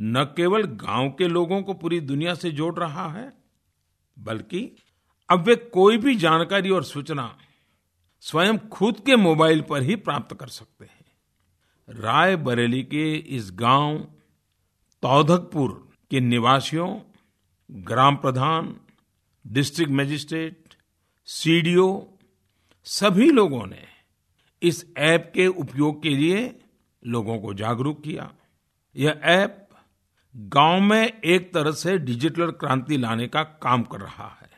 न 0.02 0.24
केवल 0.38 0.64
गाँव 0.64 1.10
के 1.10 1.28
लोगों 1.28 1.62
को 1.64 1.74
पूरी 1.74 2.00
दुनिया 2.00 2.34
से 2.34 2.52
जोड़ 2.52 2.76
रहा 2.80 3.08
है, 3.12 3.34
बल्कि 4.20 4.76
अब 5.30 5.44
वे 5.44 5.56
कोई 5.56 5.98
भी 5.98 6.16
जानकारी 6.16 6.70
और 6.70 6.84
सूचना 6.84 7.38
स्वयं 8.20 8.58
खुद 8.58 9.00
के 9.00 9.16
मोबाइल 9.16 9.62
पर 9.62 9.82
ही 9.82 9.96
प्राप्त 9.96 10.36
कर 10.40 10.48
सकते 10.48 10.86
हैं। 10.86 12.00
राय 12.02 12.36
बरेली 12.36 12.84
के 12.84 13.14
इस 13.16 13.52
गाँव, 13.52 13.98
तौधकपुर 15.04 15.90
के 16.12 16.20
निवासियों 16.20 17.00
ग्राम 17.72 18.16
प्रधान, 18.16 18.80
डिस्ट्रिक्ट 19.48 19.92
मजिस्ट्रेट, 19.92 20.74
सीडीओ, 21.26 22.06
सभी 22.84 23.32
लोगों 23.32 23.66
ने 23.66 23.88
इस 24.64 24.94
ऐप 24.98 25.32
के 25.34 25.48
उपयोग 25.48 26.04
के 26.04 26.10
लिए 26.10 26.60
लोगों 27.08 27.40
को 27.40 27.54
जागरूक 27.54 28.04
किया। 28.04 28.32
यह 28.96 29.20
ऐप 29.24 29.70
गाँव 30.36 30.82
में 30.82 31.22
एक 31.22 31.54
तरह 31.54 31.72
से 31.72 31.98
डिजिटल 31.98 32.52
क्रांति 32.52 32.98
लाने 32.98 33.28
का 33.28 33.44
काम 33.44 33.84
कर 33.84 34.00
रहा 34.00 34.38
है। 34.42 34.50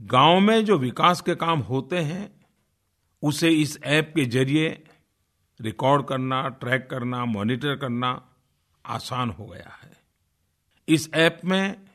गाँव 0.00 0.40
में 0.40 0.64
जो 0.64 0.78
विकास 0.78 1.20
के 1.20 1.34
काम 1.34 1.58
होते 1.58 1.98
हैं, 1.98 2.46
उसे 3.22 3.50
इस 3.50 3.78
ऐप 3.84 4.12
के 4.16 4.24
ज़रिए 4.24 4.84
रिकॉर्ड 5.60 6.06
करना, 6.06 6.48
ट्रैक 6.48 6.88
करना, 6.90 7.24
मॉनिटर 7.24 7.76
करना 7.76 8.28
आसान 8.86 9.30
हो 9.30 9.46
गया 9.46 9.78
है। 9.82 9.92
इस 10.88 11.10
ऐप 11.14 11.40
में 11.44 11.87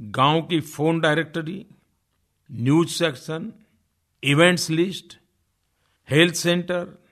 गाँव 0.00 0.42
की 0.42 0.60
phone 0.60 1.00
directory, 1.00 1.66
news 2.52 2.88
section, 2.88 3.52
events 4.24 4.70
list, 4.70 5.18
health 6.10 6.34
centre 6.34 7.04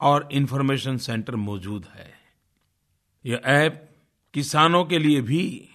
और 0.00 0.28
इंफॉर्मेशन 0.32 0.96
सेंटर 0.96 1.36
मौजूद 1.36 1.84
है। 1.84 2.12
यह 3.26 3.42
ऐप 3.44 3.96
किसानों 4.34 4.84
के 4.84 4.98
लिए 4.98 5.20
भी 5.20 5.68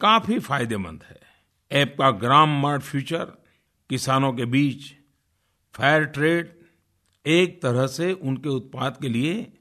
काफ़ी 0.00 0.38
फ़ायदेमंद 0.38 1.02
है। 1.02 1.20
ऐप 1.72 1.96
का 1.98 2.10
ग्राम 2.10 2.62
मार्ट 2.62 2.82
फ्यूचर, 2.82 3.24
किसानों 3.90 4.32
के 4.32 4.44
बीच 4.44 4.92
फेयर 5.74 6.04
ट्रेड, 6.04 6.58
एक 7.26 7.62
तरह 7.62 7.86
से 7.86 8.12
उनके 8.12 8.48
उत्पाद 8.48 8.96
के 9.00 9.08
लिए 9.08 9.52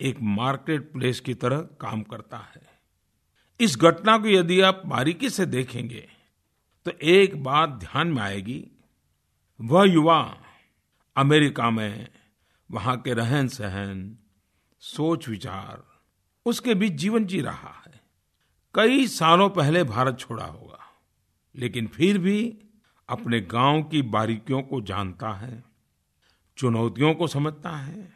एक 0.00 0.16
मार्केट 0.22 0.92
प्लेस 0.92 1.20
की 1.20 1.34
तरह 1.34 1.60
काम 1.60 2.02
करता 2.02 2.36
है। 2.36 2.65
इस 3.60 3.76
घटना 3.76 4.16
को 4.18 4.28
यदि 4.28 4.60
आप 4.60 4.82
बारीकी 4.86 5.30
से 5.30 5.46
देखेंगे 5.46 6.08
तो 6.86 6.92
एक 7.02 7.42
बात 7.42 7.68
ध्यान 7.70 8.08
में 8.08 8.22
आएगी। 8.22 8.64
वह 9.60 9.84
युवा 9.84 10.20
अमेरिका 11.16 11.70
में 11.70 12.08
वहाँ 12.70 12.96
के 12.96 13.14
रहन 13.14 13.48
सहन 13.48 14.16
सोच 14.82 15.28
विचार 15.28 15.82
उसके 16.46 16.74
बीच 16.74 16.92
जीवन 16.92 17.24
जी 17.26 17.40
रहा 17.40 17.72
है। 17.86 18.00
कई 18.74 19.06
सालों 19.06 19.48
पहले 19.50 19.84
भारत 19.84 20.18
छोड़ा 20.20 20.44
होगा, 20.44 20.78
लेकिन 21.54 21.86
फिर 21.86 22.18
भी 22.18 22.58
अपने 23.08 23.40
गाँव 23.40 23.82
की 23.82 24.02
बारीकियों 24.02 24.62
को 24.62 24.80
जानता 24.80 25.32
है, 25.32 25.62
चुनौतियों 26.58 27.14
को 27.14 27.26
समझता 27.26 27.70
है 27.70 28.12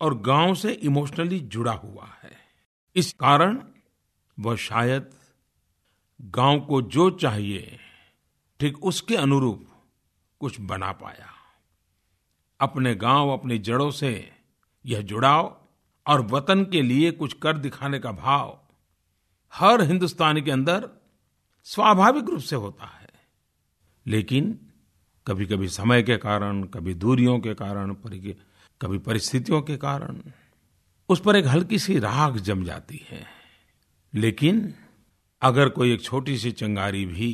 और 0.00 0.18
गाँव 0.20 0.54
से 0.54 0.72
इमोशनली 0.72 1.40
जुड़ा 1.40 1.72
हुआ 1.72 2.08
है। 2.22 2.36
इस 2.96 3.12
कारण 3.12 3.62
वह 4.42 4.56
शायद 4.56 5.10
गाँव 6.22 6.60
को 6.60 6.82
जो 6.82 7.10
चाहिए, 7.10 7.78
ठीक 8.60 8.84
उसके 8.84 9.16
अनुरूप 9.16 9.66
कुछ 10.40 10.60
बना 10.60 10.92
पाया। 10.92 11.28
अपने 12.60 12.94
गाँव, 12.94 13.30
अपनी 13.30 13.58
जड़ों 13.58 13.90
से 13.90 14.32
यह 14.86 15.00
जुड़ाव 15.00 15.68
और 16.06 16.26
वतन 16.26 16.64
के 16.64 16.82
लिए 16.82 17.10
कुछ 17.10 17.32
कर 17.32 17.58
दिखाने 17.58 17.98
का 17.98 18.12
भाव 18.12 18.60
हर 19.54 19.82
हिंदुस्तानी 19.82 20.42
के 20.42 20.50
अंदर 20.50 20.88
स्वाभाविक 21.64 22.24
रूप 22.24 22.40
से 22.40 22.56
होता 22.56 22.86
है। 22.86 23.08
लेकिन 24.06 24.58
कभी 25.26 25.46
कभी 25.46 25.68
समय 25.68 26.02
के 26.02 26.16
कारण, 26.16 26.62
कभी 26.64 26.94
दूरियों 26.94 27.40
के 27.40 27.54
कारण 27.54 27.94
कभी 28.80 28.98
परिस्थितियों 28.98 29.62
के 29.62 29.76
कारण 29.76 30.22
उस 31.08 31.20
पर 31.20 31.36
एक 31.36 31.46
हल्की 31.46 31.78
सी 31.78 31.98
राख 31.98 32.34
जम 32.34 32.64
जाती 32.64 33.06
है। 33.08 33.41
लेकिन 34.14 34.74
अगर 35.42 35.68
कोई 35.68 35.92
एक 35.92 36.02
छोटी 36.02 36.36
सी 36.38 36.50
चिंगारी 36.52 37.04
भी 37.06 37.30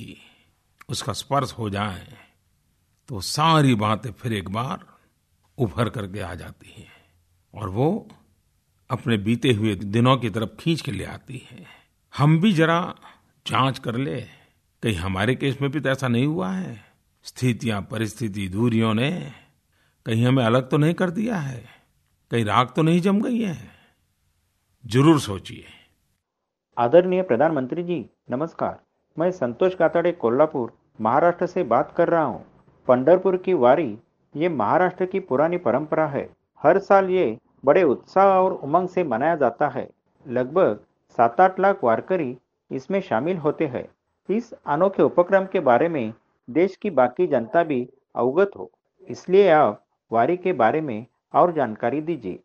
उसका 0.89 1.13
स्पर्श 1.13 1.53
हो 1.53 1.71
जाए 1.71 2.07
तो 3.09 3.21
सारी 3.21 3.75
बातें 3.75 4.11
फिर 4.13 4.33
एक 4.33 4.49
बार 4.49 4.87
उभर 5.59 5.89
करके 5.89 6.21
आ 6.21 6.35
जाती 6.35 6.75
हैं 6.79 6.93
और 7.55 7.69
वो 7.69 8.09
अपने 8.91 9.17
बीते 9.19 9.53
हुए 9.53 9.75
दिनों 9.75 10.17
की 10.17 10.31
तरफ़ 10.31 10.51
खींच 10.61 10.81
के 10.81 10.93
ले 10.93 11.05
आती 11.05 11.47
है। 11.51 11.67
हम 12.15 12.39
भी 12.41 12.53
जरा 12.53 12.81
जाँच 13.47 13.79
कर 13.79 13.97
ले, 13.97 14.21
कहीं 14.83 14.95
हमारे 14.95 15.35
केस 15.35 15.61
में 15.63 15.71
भी 15.71 15.81
तो 15.81 15.89
ऐसा 15.89 16.09
नहीं 16.09 16.27
हुआ 16.27 16.51
है। 16.51 16.85
स्थितियाँ, 17.25 17.81
परिस्थिति, 17.83 18.49
दूरियों 18.49 18.93
ने 18.95 19.11
कहीं 20.07 20.27
हमें 20.27 20.45
अलग 20.45 20.71
तो 20.71 20.77
नहीं 20.77 20.95
कर 20.95 21.11
दिया 21.11 21.37
है, 21.37 21.65
कहीं 22.31 22.45
राग 22.45 22.73
तो 22.77 22.83
नहीं 22.83 23.01
जम 23.01 23.21
गई 23.23 23.41
है। 23.41 23.59
ज़रूर 24.85 25.21
सोचिए। 25.21 25.67
आदरणीय 26.79 27.23
प्रधानमंत्री 27.23 27.83
जी 27.83 28.11
नमस्कार। 28.31 28.79
मैं 29.17 29.31
संतोष 29.31 29.75
कातड़े, 29.75 30.13
कोल्हापुर, 30.13 30.73
महाराष्ट्र 31.01 31.47
से 31.47 31.63
बात 31.63 31.93
कर 31.97 32.09
रहा 32.09 32.23
हूँ। 32.23 32.45
पंडरपुर 32.89 33.37
की 33.37 33.53
वारी, 33.53 33.99
ये 34.37 34.49
महाराष्ट्र 34.49 35.07
की 35.07 35.21
पुरानी 35.21 35.57
परंपरा 35.57 36.07
है। 36.07 36.23
हर 36.63 36.79
साल 36.79 37.11
ये 37.11 37.39
बड़े 37.65 37.83
उत्साह 37.83 38.27
और 38.27 38.53
उमंग 38.53 38.89
से 38.89 39.05
मनाया 39.05 39.37
जाता 39.37 39.69
है। 39.69 39.89
लगभग 40.27 40.79
सात 41.19 41.41
आठ 41.41 41.61
लाख 41.61 41.85
वारकरी 41.85 42.37
इसमें 42.71 43.01
शामिल 43.01 43.37
होते 43.37 43.67
हैं। 43.67 43.85
इस 44.29 44.53
अनोखे 44.53 45.03
उपक्रम 45.03 45.45
के 45.45 45.61
बारे 45.61 45.89
में 45.89 46.13
देश 46.51 46.77
की 46.77 46.91
बाकी 46.91 47.27
जनता 47.27 47.65
भी 47.65 47.89
अवगत 48.17 48.51
हो। 48.59 48.71
इसलिए 49.09 49.51
आप 49.51 49.85
वारी 50.13 50.37
के 50.37 50.53
बारे 50.53 50.81
में 50.81 51.07
और 51.35 51.53
जानकारी 51.53 52.01
दीजिए। 52.01 52.39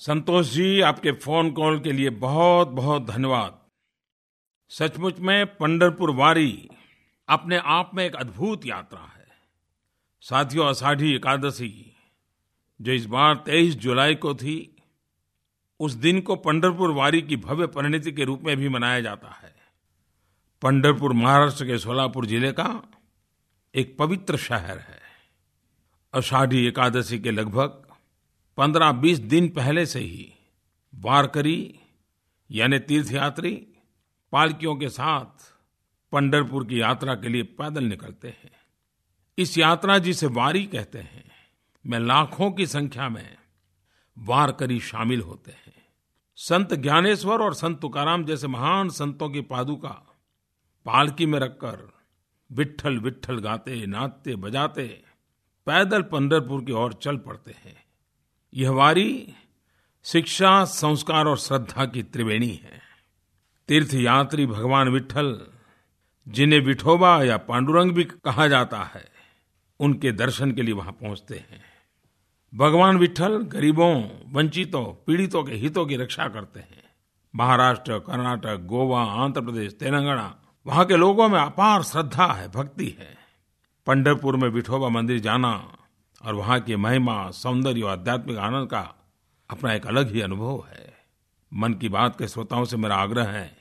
संतोष 0.00 0.54
जी, 0.54 0.80
आपके 0.80 1.12
फ़ोन 1.12 1.50
कॉल 1.50 1.80
के 1.80 1.92
लिए 1.92 2.10
बहुत 2.10 2.68
बहुत 2.68 3.10
धन्यवाद। 3.10 3.63
सचमुच 4.70 5.18
में 5.18 5.46
पंडरपुर 5.56 6.10
वारी 6.10 6.68
अपने 7.28 7.56
आप 7.64 7.90
में 7.94 8.04
एक 8.04 8.14
अद्भुत 8.16 8.64
यात्रा 8.66 9.00
है। 9.00 9.26
साथियों 10.22 10.66
अषाढ़ी 10.66 11.14
एकादशी 11.14 11.74
जो 12.80 12.92
इस 12.92 13.04
बार 13.06 13.34
23 13.36 13.74
जुलाई 13.74 14.14
को 14.14 14.34
थी, 14.34 14.76
उस 15.80 15.92
दिन 15.94 16.20
को 16.20 16.36
पंडरपुर 16.36 16.90
वारी 16.90 17.20
की 17.22 17.36
भव्य 17.36 17.66
परिणति 17.66 18.12
के 18.12 18.24
रूप 18.24 18.42
में 18.42 18.56
भी 18.56 18.68
मनाया 18.68 19.00
जाता 19.00 19.28
है। 19.32 19.54
पंडरपुर 20.62 21.12
महाराष्ट्र 21.12 21.64
के 21.64 21.78
सोलापुर 21.78 22.26
ज़िले 22.26 22.52
का 22.52 22.82
एक 23.74 23.96
पवित्र 23.98 24.36
शहर 24.36 24.78
है। 24.78 25.00
अषाढ़ी 26.14 26.66
एकादशी 26.66 27.18
के 27.18 27.30
लगभग 27.30 27.82
15-20 28.58 29.18
दिन 29.20 29.48
पहले 29.48 29.86
से 29.86 30.00
ही 30.00 30.32
वारकरी, 30.94 31.80
यानी 32.50 32.78
तीर्थयात्री 32.78 33.54
पालकियों 34.34 34.76
के 34.76 34.88
साथ 34.88 35.54
पंडरपुर 36.12 36.66
की 36.66 36.80
यात्रा 36.80 37.14
के 37.14 37.28
लिए 37.28 37.42
पैदल 37.42 37.84
निकलते 37.84 38.28
हैं। 38.28 38.52
इस 39.38 39.58
यात्रा 39.58 39.98
जिसे 39.98 40.26
वारी 40.26 40.66
कहते 40.66 40.98
हैं, 40.98 41.30
में 41.86 41.98
लाखों 41.98 42.50
की 42.50 42.66
संख्या 42.66 43.08
में 43.08 43.36
वारकरी 44.18 44.80
शामिल 44.80 45.20
होते 45.20 45.50
हैं। 45.50 45.86
संत 46.36 46.74
ज्ञानेश्वर 46.74 47.42
और 47.42 47.54
संत 47.54 47.80
तुकाराम 47.80 48.24
जैसे 48.24 48.46
महान 48.46 48.88
संतों 48.88 49.30
की 49.30 49.40
पादुका 49.40 50.16
पालकी 50.86 51.26
में 51.26 51.38
रखकर 51.38 51.92
विठल 52.52 52.98
विठल 52.98 53.38
गाते, 53.38 53.86
नाचते, 53.86 54.36
बजाते 54.36 55.02
पैदल 55.66 56.02
पंडरपुर 56.02 56.64
की 56.64 56.72
ओर 56.72 56.92
चल 56.92 57.16
पड़ते 57.16 57.52
हैं। 57.52 57.84
यह 58.54 58.70
वारी 58.70 59.34
शिक्षा, 60.04 60.64
संस्कार 60.64 61.26
और 61.26 61.38
श्रद्धा 61.38 61.86
की 61.86 62.02
त्रिवेणी 62.02 62.50
है। 62.50 62.83
तीर्थ 63.68 63.94
यात्री 63.94 64.46
भगवान 64.46 64.88
विट्ठल 64.88 65.40
जिन्हें 66.28 66.60
विठोबा 66.60 67.22
या 67.24 67.36
पांडुरंग 67.36 67.92
भी 67.92 68.04
कहा 68.04 68.48
जाता 68.48 68.78
है, 68.78 69.08
उनके 69.80 70.12
दर्शन 70.12 70.52
के 70.52 70.62
लिए 70.62 70.74
वहाँ 70.74 70.92
पहुँचते 70.92 71.34
हैं। 71.34 71.62
भगवान 72.54 72.96
विट्ठल 72.96 73.36
गरीबों, 73.36 74.08
वंचितों, 74.32 74.84
पीड़ितों 74.84 75.44
के 75.44 75.52
हितों 75.52 75.86
की 75.86 75.96
रक्षा 75.96 76.28
करते 76.28 76.60
हैं। 76.60 76.82
महाराष्ट्र, 77.36 77.98
कर्नाटक, 77.98 78.56
गोवा, 78.56 79.02
आंध्र 79.02 79.40
प्रदेश, 79.40 79.72
तेलंगाना, 79.72 80.42
वहाँ 80.66 80.84
के 80.84 80.96
लोगों 80.96 81.28
में 81.28 81.40
अपार 81.40 81.82
श्रद्धा 81.82 82.26
है, 82.26 82.48
भक्ति 82.48 82.96
है। 82.98 83.16
पंडरपुर 83.86 84.36
में 84.36 84.48
विठोबा 84.48 84.88
मंदिर 84.88 85.18
जाना 85.18 85.76
और 86.24 86.34
वहाँ 86.34 86.60
की 86.60 86.76
महिमा, 86.76 87.30
सौंदर्य 87.30 87.82
और 87.82 87.90
आध्यात्मिक 87.90 88.38
आनंद 88.38 88.70
का 88.70 88.94
अपना 89.50 89.74
एक 89.74 89.86
अलग 89.86 90.14
ही 90.14 90.20
अनुभव 90.20 90.64
है। 90.68 90.93
मन 91.54 91.74
की 91.74 91.88
बात 91.88 92.18
के 92.18 92.28
श्रोताओं 92.28 92.64
से 92.64 92.76
मेरा 92.76 92.96
आग्रह 92.96 93.28
है 93.28 93.56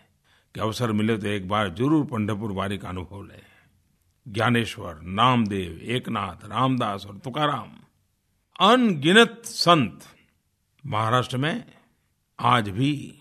कि 0.55 0.59
अवसर 0.59 0.91
मिले 0.91 1.17
तो 1.17 1.27
एक 1.27 1.47
बार 1.47 1.69
ज़रूर 1.69 2.05
पंढरपुर 2.05 2.51
वारी 2.51 2.77
का 2.77 2.89
अनुभव 2.89 3.23
लें। 3.23 3.41
ज्ञानेश्वर, 4.27 5.01
नामदेव, 5.01 5.79
एकनाथ, 5.81 6.45
रामदास 6.45 7.05
और 7.05 7.17
तुकाराम। 7.17 7.71
अनगिनत 8.59 9.41
संत 9.45 9.99
महाराष्ट्र 10.85 11.37
में 11.37 11.65
आज 12.39 12.69
भी 12.69 13.19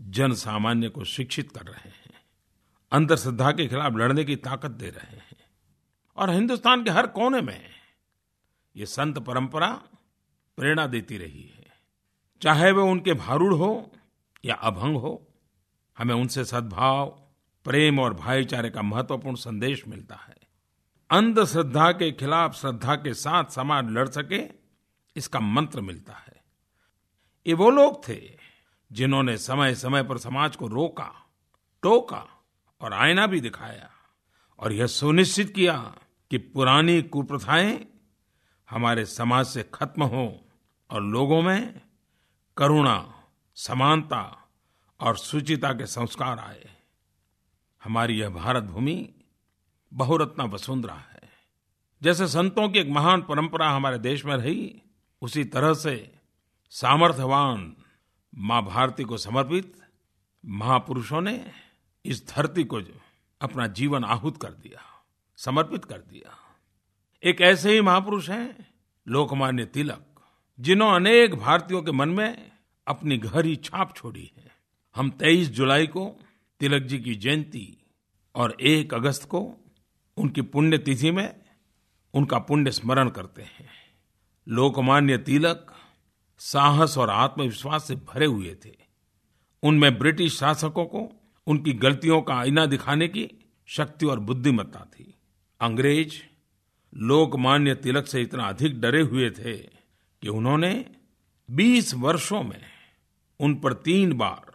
जन 0.00 0.32
सामान्य 0.32 0.88
को 0.88 1.04
शिक्षित 1.04 1.52
कर 1.52 1.62
रहे 1.62 1.88
हैं। 1.88 2.20
अंधश्रद्धा 2.92 3.52
के 3.52 3.68
खिलाफ 3.68 3.92
लड़ने 3.92 4.24
की 4.24 4.36
ताकत 4.36 4.70
दे 4.70 4.90
रहे 4.90 5.16
हैं। 5.16 5.36
और 6.16 6.30
हिंदुस्तान 6.30 6.84
के 6.84 6.90
हर 6.90 7.06
कोने 7.06 7.40
में 7.40 7.70
ये 8.76 8.86
संत 8.86 9.18
परंपरा 9.18 9.82
प्रेरणा 10.56 10.86
देती 10.86 11.18
रही 11.18 11.42
है। 11.42 11.66
चाहे 12.42 12.72
वे 12.72 12.82
उनके 12.82 13.14
भारूड 13.14 13.52
हो 13.52 13.91
या 14.44 14.54
अभंग 14.54 14.96
हो, 14.96 15.28
हमें 15.98 16.14
उनसे 16.14 16.44
सद्भाव, 16.44 17.06
प्रेम 17.64 17.98
और 17.98 18.14
भाईचारे 18.14 18.70
का 18.70 18.82
महत्वपूर्ण 18.82 19.36
संदेश 19.36 19.88
मिलता 19.88 20.14
है। 20.14 20.36
अंधश्रद्धा 21.10 21.92
के 21.92 22.12
खिलाफ 22.12 22.54
श्रद्धा 22.54 22.94
के 22.94 23.14
साथ 23.14 23.44
समाज 23.44 23.90
लड़ 23.90 24.08
सके, 24.08 24.42
इसका 25.16 25.40
मंत्र 25.40 25.80
मिलता 25.80 26.12
है। 26.12 26.44
ये 27.46 27.54
वो 27.54 27.70
लोग 27.70 28.08
थे 28.08 28.38
जिन्होंने 28.92 29.36
समय 29.36 29.74
समय 29.74 30.02
पर 30.02 30.18
समाज 30.18 30.56
को 30.56 30.66
रोका, 30.66 31.12
टोका 31.82 32.26
और 32.80 32.92
आईना 32.92 33.26
भी 33.26 33.40
दिखाया 33.40 33.90
और 34.58 34.72
यह 34.72 34.86
सुनिश्चित 34.86 35.54
किया 35.54 35.94
कि 36.30 36.38
पुरानी 36.38 37.02
कुप्रथाएँ 37.02 37.86
हमारे 38.70 39.04
समाज 39.04 39.46
से 39.46 39.70
खत्म 39.74 40.02
हो 40.02 40.48
और 40.90 41.02
लोगों 41.02 41.42
में 41.42 41.80
करुणा 42.56 43.21
समानता 43.54 44.48
और 45.00 45.16
सुचिता 45.16 45.72
के 45.72 45.86
संस्कार 45.86 46.38
आए। 46.38 46.76
हमारी 47.84 48.20
यह 48.20 48.28
भारत 48.28 48.62
भूमि 48.62 49.14
बहुरत्ना 49.94 50.44
वसुंधरा 50.44 50.94
है। 50.94 51.22
जैसे 52.02 52.28
संतों 52.28 52.68
की 52.68 52.78
एक 52.78 52.88
महान 52.88 53.22
परंपरा 53.22 53.70
हमारे 53.70 53.98
देश 53.98 54.24
में 54.24 54.36
रही, 54.36 54.82
उसी 55.22 55.44
तरह 55.44 55.74
से 55.74 56.14
सामर्थ्यवान 56.70 57.76
माँ 58.34 58.64
भारती 58.64 59.04
को 59.04 59.16
समर्पित 59.16 59.80
महापुरुषों 60.46 61.20
ने 61.20 61.50
इस 62.04 62.28
धरती 62.28 62.64
को 62.64 62.80
अपना 63.40 63.66
जीवन 63.66 64.04
आहूत 64.04 64.42
कर 64.42 64.50
दिया, 64.50 65.04
समर्पित 65.36 65.84
कर 65.84 65.98
दिया। 65.98 66.38
एक 67.22 67.40
ऐसे 67.40 67.72
ही 67.72 67.80
महापुरुष 67.80 68.30
हैं, 68.30 68.74
लोकमान्य 69.08 69.64
तिलक 69.64 70.06
जिन्होंने 70.60 70.96
अनेक 70.96 71.34
भारतीयों 71.34 71.82
के 71.82 71.92
मन 71.92 72.08
में 72.08 72.51
अपनी 72.86 73.18
गहरी 73.18 73.56
छाप 73.56 73.96
छोड़ी 73.96 74.32
है। 74.36 74.50
हम 74.96 75.10
23 75.10 75.48
जुलाई 75.48 75.86
को 75.86 76.20
तिलक 76.60 76.82
जी 76.82 76.98
की 76.98 77.14
जयंती 77.14 77.78
और 78.34 78.56
एक 78.60 78.94
अगस्त 78.94 79.28
को 79.28 79.56
उनकी 80.16 80.42
पुण्य 80.42 80.78
तिथि 80.78 81.10
में 81.10 81.40
उनका 82.14 82.38
पुण्य 82.38 82.70
स्मरण 82.70 83.08
करते 83.08 83.42
हैं। 83.42 83.68
लोकमान्य 84.48 85.18
तिलक 85.18 85.74
साहस 86.38 86.98
और 86.98 87.10
आत्मविश्वास 87.10 87.88
से 87.88 87.94
भरे 87.94 88.26
हुए 88.26 88.56
थे। 88.64 88.76
उनमें 89.62 89.98
ब्रिटिश 89.98 90.38
शासकों 90.38 90.84
को 90.84 91.20
उनकी 91.46 91.72
गलतियों 91.72 92.22
का 92.22 92.34
आईना 92.34 92.66
दिखाने 92.66 93.08
की 93.08 93.30
शक्ति 93.66 94.06
और 94.06 94.20
बुद्धिमत्ता 94.20 94.80
थी। 94.80 95.14
अंग्रेज़ 95.60 96.14
लोकमान्य 96.94 97.74
तिलक 97.74 98.06
से 98.06 98.22
इतना 98.22 98.44
अधिक 98.44 98.80
डरे 98.80 99.02
हुए 99.02 99.30
थे 99.30 99.56
कि 100.22 100.28
उन्होंने 100.28 100.86
20 101.50 101.94
वर्षों 101.94 102.42
में 102.42 102.71
उन 103.40 103.54
पर 103.54 103.72
तीन 103.72 104.12
बार 104.12 104.52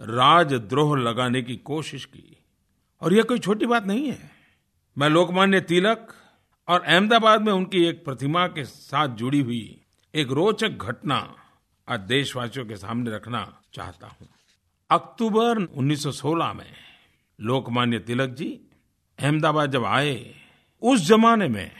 राजद्रोह 0.00 0.98
लगाने 0.98 1.42
की 1.42 1.56
कोशिश 1.56 2.04
की। 2.04 2.36
और 3.02 3.14
यह 3.14 3.22
कोई 3.22 3.38
छोटी 3.38 3.66
बात 3.66 3.86
नहीं 3.86 4.08
है। 4.08 4.30
मैं 4.98 5.08
लोकमान्य 5.08 5.60
तिलक 5.60 6.14
और 6.68 6.82
अहमदाबाद 6.82 7.42
में 7.42 7.52
उनकी 7.52 7.84
एक 7.84 8.04
प्रतिमा 8.04 8.46
के 8.46 8.64
साथ 8.64 9.08
जुड़ी 9.08 9.40
हुई 9.40 9.80
एक 10.14 10.30
रोचक 10.30 10.68
घटना 10.68 11.36
आज 11.88 12.00
देशवासियों 12.00 12.66
के 12.66 12.76
सामने 12.76 13.10
रखना 13.10 13.60
चाहता 13.74 14.06
हूँ। 14.06 14.28
अक्टूबर 14.90 15.58
1916 15.58 16.52
में 16.52 16.72
लोकमान्य 17.40 17.98
तिलक 17.98 18.30
जी 18.30 18.60
अहमदाबाद 19.18 19.70
जब 19.72 19.84
आए, 19.84 20.34
उस 20.82 21.00
जमाने 21.00 21.48
में 21.48 21.70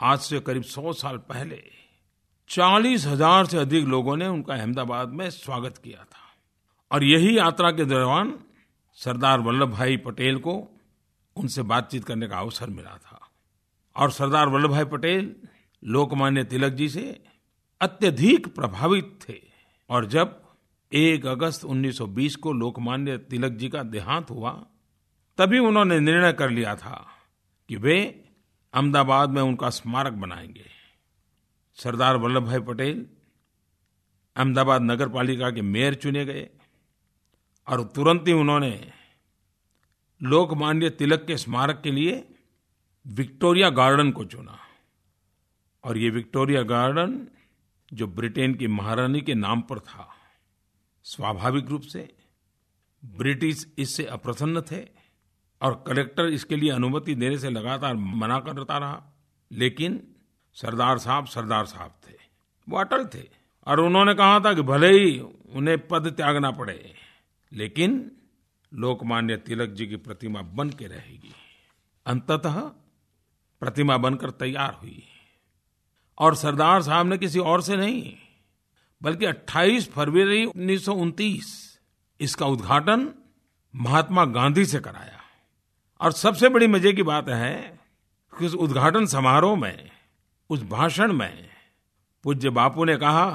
आज 0.00 0.18
से 0.18 0.40
करीब 0.40 0.62
सौ 0.62 0.92
साल 0.92 1.16
पहले 1.16 1.62
चालीस 2.48 3.06
हज़ार 3.06 3.46
से 3.46 3.58
अधिक 3.58 3.84
लोगों 3.84 4.16
ने 4.16 4.26
उनका 4.26 4.54
अहमदाबाद 4.54 5.08
में 5.08 5.30
स्वागत 5.30 5.78
किया 5.78 6.04
था। 6.04 6.34
और 6.92 7.04
यही 7.04 7.38
यात्रा 7.38 7.70
के 7.70 7.84
दौरान 7.84 8.38
सरदार 8.94 9.40
वल्लभ 9.40 9.70
भाई 9.70 9.96
पटेल 9.96 10.38
को 10.38 10.78
उनसे 11.36 11.62
बातचीत 11.62 12.04
करने 12.04 12.28
का 12.28 12.38
अवसर 12.38 12.66
मिला 12.66 12.96
था। 12.96 13.20
और 13.96 14.10
सरदार 14.10 14.48
वल्लभ 14.48 14.70
भाई 14.70 14.84
पटेल 14.84 15.36
लोकमान्य 15.84 16.44
तिलक 16.44 16.72
जी 16.72 16.88
से 16.88 17.24
अत्यधिक 17.80 18.54
प्रभावित 18.54 19.18
थे। 19.28 19.34
और 19.90 20.06
जब 20.06 20.42
1 20.92 21.26
अगस्त 21.26 21.64
1920 21.64 22.36
को 22.36 22.52
लोकमान्य 22.52 23.18
तिलक 23.18 23.52
जी 23.52 23.68
का 23.68 23.82
देहांत 23.82 24.30
हुआ, 24.30 24.50
तभी 25.38 25.58
उन्होंने 25.58 26.00
निर्णय 26.00 26.32
कर 26.32 26.50
लिया 26.50 26.76
था 26.76 27.06
कि 27.68 27.76
वे 27.76 28.24
अहमदाबाद 28.74 29.30
में 29.30 29.42
उनका 29.42 29.70
स्मारक 29.70 30.12
बनाएँगे। 30.12 30.75
सरदार 31.76 32.16
वल्लभ 32.16 32.44
भाई 32.44 32.60
पटेल 32.60 33.06
अहमदाबाद 34.36 34.82
नगर 34.82 35.08
पालिका 35.08 35.50
के 35.50 35.62
मेयर 35.62 35.94
चुने 35.94 36.24
गए 36.24 36.48
और 37.68 37.84
तुरंत 37.84 38.24
ही 38.28 38.32
उन्होंने 38.32 38.92
लोकमान्य 40.22 40.90
तिलक 40.90 41.24
के 41.26 41.36
स्मारक 41.36 41.80
के 41.84 41.90
लिए 41.90 42.34
विक्टोरिया 43.06 43.70
गार्डन 43.70 44.10
को 44.10 44.24
चुना। 44.24 44.58
और 45.84 45.98
ये 45.98 46.10
विक्टोरिया 46.10 46.62
गार्डन 46.62 47.28
जो 47.92 48.06
ब्रिटेन 48.06 48.54
की 48.54 48.66
महारानी 48.66 49.20
के 49.20 49.34
नाम 49.34 49.60
पर 49.60 49.78
था, 49.78 50.08
स्वाभाविक 51.04 51.66
रूप 51.66 51.82
से 51.82 52.16
ब्रिटिश 53.04 53.74
इससे 53.78 54.04
अप्रसन्न 54.04 54.60
थे 54.60 54.82
और 55.62 55.84
कलेक्टर 55.86 56.26
इसके 56.26 56.56
लिए 56.56 56.70
अनुमति 56.70 57.14
देने 57.14 57.38
से 57.38 57.50
लगातार 57.50 57.94
मना 57.94 58.40
करता 58.40 58.78
रहा। 58.78 59.02
लेकिन 59.50 60.15
सरदार 60.56 60.98
साहब 60.98 61.26
सरदार 61.26 61.66
साहब 61.66 61.94
थे। 62.08 62.14
वो 62.68 62.78
अटल 62.78 63.04
थे। 63.06 63.22
और 63.66 63.80
उन्होंने 63.80 64.14
कहा 64.14 64.40
था 64.40 64.54
कि 64.54 64.62
भले 64.62 64.88
ही 64.88 65.20
उन्हें 65.54 65.88
पद 65.88 66.10
त्यागना 66.10 66.50
पड़े, 66.50 66.94
लेकिन 67.52 68.12
लोकमान्य 68.74 69.36
तिलक 69.36 69.68
जी 69.68 69.86
की 69.86 69.96
प्रतिमा 69.96 70.42
बन 70.42 70.70
के 70.70 70.86
रहेगी। 70.86 71.34
अंततः 72.06 72.60
प्रतिमा 73.60 73.96
बनकर 73.96 74.30
तैयार 74.30 74.74
हुई। 74.74 75.02
और 76.18 76.34
सरदार 76.34 76.82
साहब 76.82 77.06
ने 77.06 77.18
किसी 77.18 77.38
और 77.38 77.62
से 77.62 77.76
नहीं, 77.76 78.16
बल्कि 79.02 79.24
28 79.24 79.90
फरवरी 79.90 80.44
उन्नीस 80.44 80.84
सौ 80.84 80.92
उनतीस 80.92 81.78
इसका 82.20 82.46
उद्घाटन 82.46 83.14
महात्मा 83.76 84.24
गांधी 84.24 84.64
से 84.64 84.80
कराया। 84.80 85.20
और 86.00 86.12
सबसे 86.12 86.48
बड़ी 86.48 86.66
मज़े 86.66 86.92
की 86.92 87.02
बात 87.02 87.28
है 87.28 87.80
कि 88.38 88.46
उस 88.46 88.54
उद्घाटन 88.54 89.06
समारोह 89.06 89.56
में 89.56 89.95
उस 90.50 90.62
भाषण 90.62 91.12
में 91.12 91.48
पूज्य 92.24 92.50
बापू 92.50 92.84
ने 92.84 92.96
कहा 92.96 93.30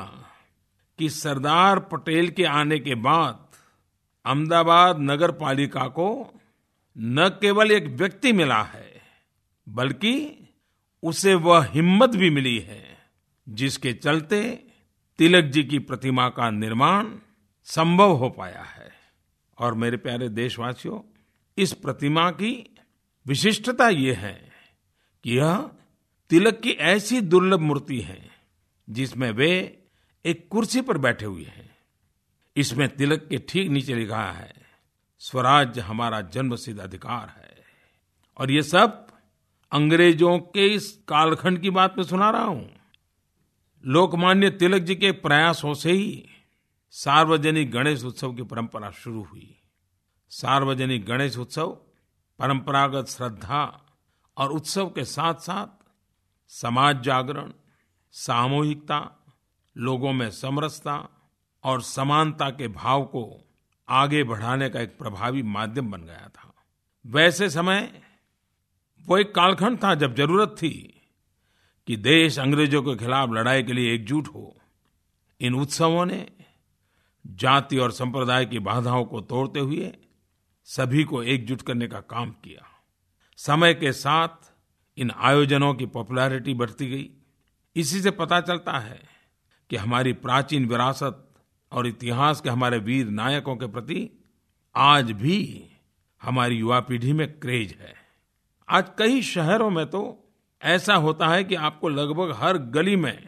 कि 1.00 1.10
सरदार 1.10 1.80
पटेल 1.80 2.30
के 2.30 2.43
आने 2.43 2.80
के 2.80 2.95
बाद 2.95 3.47
अहमदाबाद 4.26 5.00
नगर 5.00 5.32
पालिका 5.32 5.88
को 5.88 6.39
न 6.97 7.30
केवल 7.30 7.71
एक 7.71 7.88
व्यक्ति 7.88 8.34
मिला 8.34 8.63
है, 8.63 9.02
बल्कि 9.69 10.38
उसे 11.04 11.34
वह 11.34 11.65
हिम्मत 11.65 12.10
भी 12.10 12.30
मिली 12.30 12.60
है, 12.60 12.97
जिसके 13.50 13.93
चलते 13.93 14.63
तिलक 15.17 15.45
जी 15.45 15.63
की 15.63 15.80
प्रतिमा 15.80 16.30
का 16.30 16.50
निर्माण 16.50 17.12
संभव 17.63 18.12
हो 18.12 18.30
पाया 18.30 18.62
है। 18.62 18.91
और 19.60 19.74
मेरे 19.74 19.97
प्यारे 19.97 20.30
देशवासियों, 20.30 21.00
इस 21.58 21.74
प्रतिमा 21.74 22.32
की 22.32 22.76
विशिष्टता 23.28 23.89
ये 23.89 24.13
है 24.13 24.52
कि 25.24 25.38
यह 25.38 25.69
तिलक 26.32 26.60
की 26.60 26.70
ऐसी 26.70 27.22
दुर्लभ 27.22 27.60
मूर्ति 27.60 28.00
है, 28.00 28.30
जिसमें 28.89 29.32
वे 29.32 29.84
एक 30.26 30.48
कुर्सी 30.52 30.82
पर 30.82 30.98
बैठे 30.98 31.26
हुए 31.26 31.44
हैं। 31.44 31.78
इसमें 32.56 32.88
तिलक 32.89 33.28
के 33.30 33.38
ठीक 33.38 33.70
नीचे 33.70 33.96
लिखा 33.96 34.24
है 34.24 34.54
स्वराज 35.20 35.80
हमारा 35.80 36.22
जन्मसिद्ध 36.22 36.80
अधिकार 36.80 37.34
है। 37.38 37.65
और 38.38 38.52
ये 38.52 38.63
सब 38.63 39.08
अंग्रेज़ों 39.72 40.39
के 40.39 40.67
इस 40.67 40.91
कालखंड 41.08 41.62
की 41.62 41.70
बात 41.70 41.98
में 41.98 42.04
सुना 42.04 42.30
रहा 42.30 42.44
हूँ। 42.44 42.70
लोकमान्य 43.86 44.50
तिलक 44.50 44.82
जी 44.82 44.96
के 44.96 45.12
प्रयासों 45.12 45.74
से 45.74 45.91
ही 45.91 46.30
सार्वजनिक 46.89 47.72
गणेश 47.72 48.04
उत्सव 48.04 48.34
की 48.34 48.44
परंपरा 48.44 48.91
शुरू 48.91 49.24
हुई। 49.24 49.60
सार्वजनिक 50.30 51.06
गणेश 51.06 51.38
उत्सव 51.38 51.78
परंपरागत 52.39 53.08
श्रद्धा 53.08 53.86
और 54.38 54.52
उत्सव 54.52 54.89
के 54.89 55.06
साथ 55.06 55.34
साथ 55.34 55.81
समाज 56.51 57.01
जागरण, 57.01 57.51
सामूहिकता, 58.11 59.25
लोगों 59.77 60.13
में 60.13 60.31
समरसता 60.31 61.09
और 61.63 61.81
समानता 61.81 62.49
के 62.49 62.67
भाव 62.67 63.03
को 63.03 63.49
आगे 63.89 64.23
बढ़ाने 64.23 64.69
का 64.69 64.81
एक 64.81 64.97
प्रभावी 64.97 65.43
माध्यम 65.43 65.91
बन 65.91 66.01
गया 66.01 66.31
था। 66.35 66.53
वैसे 67.05 67.49
समय 67.49 68.01
वो 69.07 69.17
एक 69.17 69.35
कालखंड 69.35 69.83
था 69.83 69.95
जब 69.95 70.15
ज़रूरत 70.15 70.49
थी 70.49 71.01
कि 71.87 71.97
देश 71.97 72.39
अंग्रेज़ों 72.39 72.83
के 72.83 72.95
खिलाफ 72.95 73.29
लड़ाई 73.29 73.63
के 73.63 73.73
लिए 73.73 73.95
एकजुट 73.95 74.27
हो। 74.27 74.57
इन 75.41 75.55
उत्सवों 75.55 76.05
ने 76.05 76.31
जाति 77.27 77.77
और 77.77 77.91
संप्रदाय 77.91 78.45
की 78.45 78.59
बाधाओं 78.59 79.05
को 79.05 79.21
तोड़ते 79.21 79.59
हुए 79.59 79.97
सभी 80.63 81.03
को 81.03 81.23
एकजुट 81.23 81.61
करने 81.61 81.87
का 81.87 81.99
काम 81.99 82.31
किया। 82.31 82.67
समय 83.37 83.73
के 83.73 83.91
साथ 83.91 84.50
इन 85.01 85.11
आयोजनों 85.17 85.73
की 85.73 85.85
पॉपुलैरिटी 85.85 86.53
बढ़ती 86.53 86.87
गई। 86.87 87.09
इसी 87.75 88.01
से 88.01 88.11
पता 88.11 88.41
चलता 88.41 88.79
है 88.79 88.99
कि 89.69 89.75
हमारी 89.75 90.13
प्राचीन 90.13 90.65
विरासत 90.65 91.27
और 91.71 91.87
इतिहास 91.87 92.41
के 92.41 92.49
हमारे 92.49 92.77
वीर 92.77 93.07
नायकों 93.07 93.55
के 93.55 93.67
प्रति 93.67 94.09
आज 94.75 95.11
भी 95.11 95.67
हमारी 96.21 96.55
युवा 96.55 96.79
पीढ़ी 96.79 97.13
में 97.13 97.39
क्रेज 97.39 97.75
है। 97.81 97.93
आज 98.69 98.91
कई 98.97 99.21
शहरों 99.21 99.69
में 99.69 99.85
तो 99.85 100.31
ऐसा 100.61 100.95
होता 100.95 101.27
है 101.27 101.43
कि 101.43 101.55
आपको 101.55 101.89
लगभग 101.89 102.31
हर 102.37 102.57
गली 102.57 102.95
में 102.95 103.27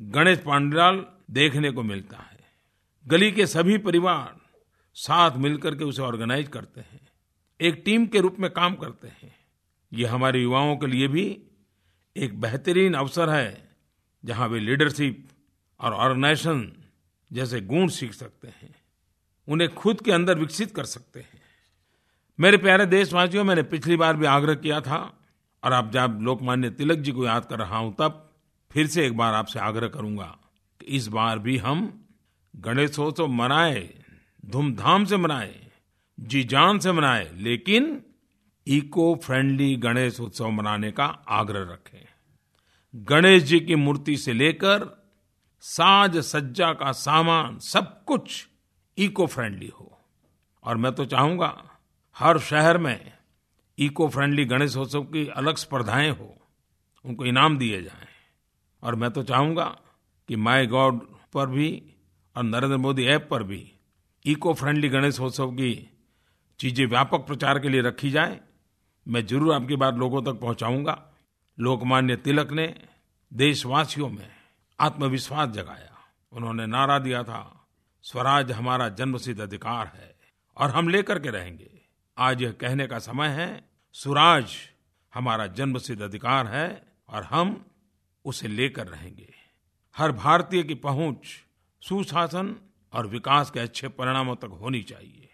गणेश 0.00 0.38
पांडाल 0.38 1.04
देखने 1.30 1.70
को 1.70 1.82
मिलता 1.82 2.16
है। 2.16 2.38
गली 3.06 3.32
के 3.32 3.46
सभी 3.46 3.78
परिवार 3.78 4.36
साथ 4.94 5.36
मिलकर 5.36 5.74
के 5.74 5.84
उसे 5.84 6.02
ऑर्गेनाइज 6.02 6.48
करते 6.48 6.80
हैं। 6.80 7.08
एक 7.60 7.82
टीम 7.84 8.06
के 8.06 8.20
रूप 8.20 8.36
में 8.38 8.50
काम 8.50 8.74
करते 8.74 9.08
हैं। 9.08 9.37
ये 9.92 10.06
हमारे 10.06 10.42
युवाओं 10.42 10.76
के 10.76 10.86
लिए 10.86 11.08
भी 11.08 11.24
एक 12.16 12.40
बेहतरीन 12.40 12.94
अवसर 12.94 13.30
है, 13.30 13.68
जहाँ 14.24 14.48
वे 14.48 14.60
लीडरशिप 14.60 15.28
और 15.80 15.92
ऑर्गेनाइजेशन 15.92 16.72
जैसे 17.30 17.60
गुण 17.60 17.88
सीख 17.88 18.12
सकते 18.12 18.48
हैं, 18.48 18.74
उन्हें 19.48 19.74
खुद 19.74 20.00
के 20.00 20.12
अंदर 20.12 20.38
विकसित 20.38 20.74
कर 20.76 20.84
सकते 20.84 21.20
हैं। 21.20 21.40
मेरे 22.38 22.56
प्यारे 22.56 22.86
देशवासियों, 22.86 23.44
मैंने 23.44 23.62
पिछली 23.62 23.96
बार 23.96 24.16
भी 24.16 24.26
आग्रह 24.26 24.54
किया 24.54 24.80
था, 24.80 24.98
और 25.62 25.72
आप 25.72 25.90
जब 25.92 26.18
लोकमान्य 26.22 26.70
तिलक 26.70 26.98
जी 26.98 27.12
को 27.12 27.24
याद 27.24 27.44
कर 27.44 27.58
रहा 27.58 27.76
हूँ, 27.76 27.94
तब 27.98 28.24
फिर 28.70 28.86
से 28.86 29.06
एक 29.06 29.16
बार 29.16 29.34
आपसे 29.34 29.58
आग्रह 29.58 29.88
करूँगा 29.88 30.36
कि 30.80 30.86
इस 30.86 31.06
बार 31.08 31.38
भी 31.38 31.56
हम 31.56 32.06
गणेशोत्सव 32.56 33.26
मनाए, 33.26 33.88
धूमधाम 34.46 35.04
से 35.04 35.16
मनाए, 35.16 35.54
जी 36.18 36.44
जान 36.44 36.78
से 36.78 36.92
मनाए, 36.92 37.30
लेकिन 37.34 38.02
इको 38.68 39.14
फ्रेंडली 39.14 39.74
गणेश 39.76 40.18
उत्सव 40.20 40.50
मनाने 40.50 40.90
का 40.92 41.04
आग्रह 41.28 41.60
रखें। 41.62 42.06
गणेश 42.94 43.42
जी 43.42 43.60
की 43.60 43.74
मूर्ति 43.74 44.16
से 44.16 44.32
लेकर 44.32 44.86
साज 45.60 46.16
सज्जा 46.16 46.72
का 46.72 46.92
सामान 46.92 47.58
सब 47.58 48.04
कुछ 48.04 48.46
इको 48.98 49.26
फ्रेंडली 49.26 49.68
हो। 49.68 49.98
और 50.64 50.76
मैं 50.76 50.92
तो 50.92 51.04
चाहूँगा 51.04 51.52
हर 52.16 52.38
शहर 52.38 52.78
में 52.78 53.12
इको 53.78 54.08
फ्रेंडली 54.08 54.44
गणेशोत्सव 54.44 55.02
की 55.02 55.26
अलग 55.26 55.56
स्पर्धाएँ 55.56 56.10
हो, 56.10 56.34
उनको 57.04 57.26
इनाम 57.26 57.58
दिए 57.58 57.82
जाएँ। 57.82 58.06
और 58.82 58.94
मैं 58.94 59.10
तो 59.10 59.22
चाहूँगा 59.22 59.64
कि 60.28 60.36
माय 60.36 60.66
गॉड 60.66 61.00
पर 61.34 61.46
भी 61.46 61.70
और 62.36 62.42
नरेंद्र 62.42 62.76
मोदी 62.76 63.04
ऐप 63.04 63.28
पर 63.30 63.42
भी 63.42 63.72
इको 64.24 64.54
फ्रेंडली 64.54 64.88
गणेशोत्सव 64.88 65.50
की 65.50 65.72
चीज़ें 66.60 66.86
व्यापक 66.86 67.26
प्रचार 67.26 67.58
के 67.58 67.68
लिए 67.68 67.80
रखी 67.80 68.10
जाए। 68.10 68.40
मैं 69.08 69.26
ज़रूर 69.26 69.54
आपकी 69.54 69.76
बात 69.76 69.94
लोगों 69.94 70.22
तक 70.22 70.40
पहुंचाऊँगा। 70.40 71.12
लोकमान्य 71.58 72.16
तिलक 72.16 72.52
ने 72.52 72.74
देशवासियों 73.32 74.08
में 74.08 74.28
आत्मविश्वास 74.78 75.48
जगाया। 75.48 75.96
उन्होंने 76.32 76.66
नारा 76.66 76.98
दिया 76.98 77.22
था, 77.22 77.68
स्वराज 78.02 78.52
हमारा 78.52 78.88
जन्मसिद्ध 78.88 79.40
अधिकार 79.40 79.92
है 79.94 80.14
और 80.56 80.70
हम 80.70 80.88
लेकर 80.88 81.18
के 81.18 81.30
रहेंगे। 81.30 81.70
आज 82.18 82.42
यह 82.42 82.52
कहने 82.52 82.86
का 82.86 82.98
समय 82.98 83.28
है, 83.28 83.64
सुराज 83.92 84.56
हमारा 85.14 85.46
जन्मसिद्ध 85.46 86.02
अधिकार 86.02 86.46
है 86.46 86.82
और 87.08 87.22
हम 87.22 87.64
उसे 88.24 88.48
लेकर 88.48 88.86
रहेंगे। 88.86 89.34
हर 89.96 90.12
भारतीय 90.12 90.62
की 90.62 90.74
पहुँच, 90.74 91.18
सुशासन 91.82 92.56
और 92.92 93.06
विकास 93.06 93.50
के 93.50 93.60
अच्छे 93.60 93.88
परिणामों 93.88 94.36
तक 94.36 94.58
होनी 94.60 94.82
चाहिए। 94.82 95.28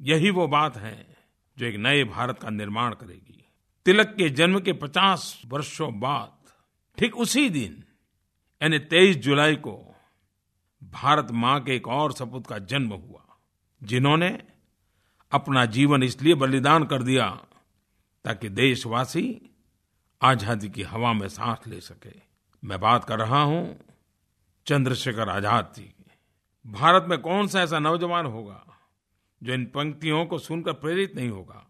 यही 0.00 0.30
वो 0.30 0.48
बात 0.48 0.76
है 0.76 1.11
जो 1.58 1.66
एक 1.66 1.76
नए 1.76 2.04
भारत 2.04 2.38
का 2.38 2.50
निर्माण 2.50 2.94
करेगी। 2.94 3.44
तिलक 3.86 4.06
के 4.08 4.28
जन्म 4.28 4.60
के 4.60 4.72
50 4.72 5.42
वर्षों 5.46 6.00
बाद, 6.00 6.32
ठीक 6.98 7.16
उसी 7.16 7.48
दिन, 7.50 7.84
यानी 8.60 8.78
23 8.78 9.16
जुलाई 9.16 9.56
को 9.56 9.94
भारत 10.82 11.30
माँ 11.30 11.60
के 11.60 11.76
एक 11.76 11.88
और 11.88 12.12
सपूत 12.12 12.46
का 12.46 12.58
जन्म 12.58 12.92
हुआ, 12.92 13.24
जिन्होंने 13.82 14.38
अपना 15.32 15.64
जीवन 15.66 16.02
इसलिए 16.02 16.34
बलिदान 16.34 16.84
कर 16.84 17.02
दिया 17.02 17.28
ताकि 18.24 18.48
देशवासी 18.48 19.50
आज़ादी 20.22 20.68
की 20.68 20.82
हवा 20.82 21.12
में 21.12 21.28
सांस 21.28 21.66
ले 21.66 21.80
सके। 21.80 22.20
मैं 22.62 22.80
बात 22.80 23.04
कर 23.04 23.18
रहा 23.18 23.42
हूँ 23.42 23.78
चंद्रशेखर 24.66 25.28
आज़ाद 25.28 25.72
जी 25.76 25.94
भारत 26.66 27.06
में 27.08 27.18
कौन 27.18 27.46
सा 27.46 27.62
ऐसा 27.62 27.78
नौजवान 27.78 28.26
होगा 28.26 28.71
जो 29.42 29.52
इन 29.54 29.64
पंक्तियों 29.66 30.24
को 30.26 30.38
सुनकर 30.38 30.72
प्रेरित 30.72 31.16
नहीं 31.16 31.28
होगा। 31.28 31.66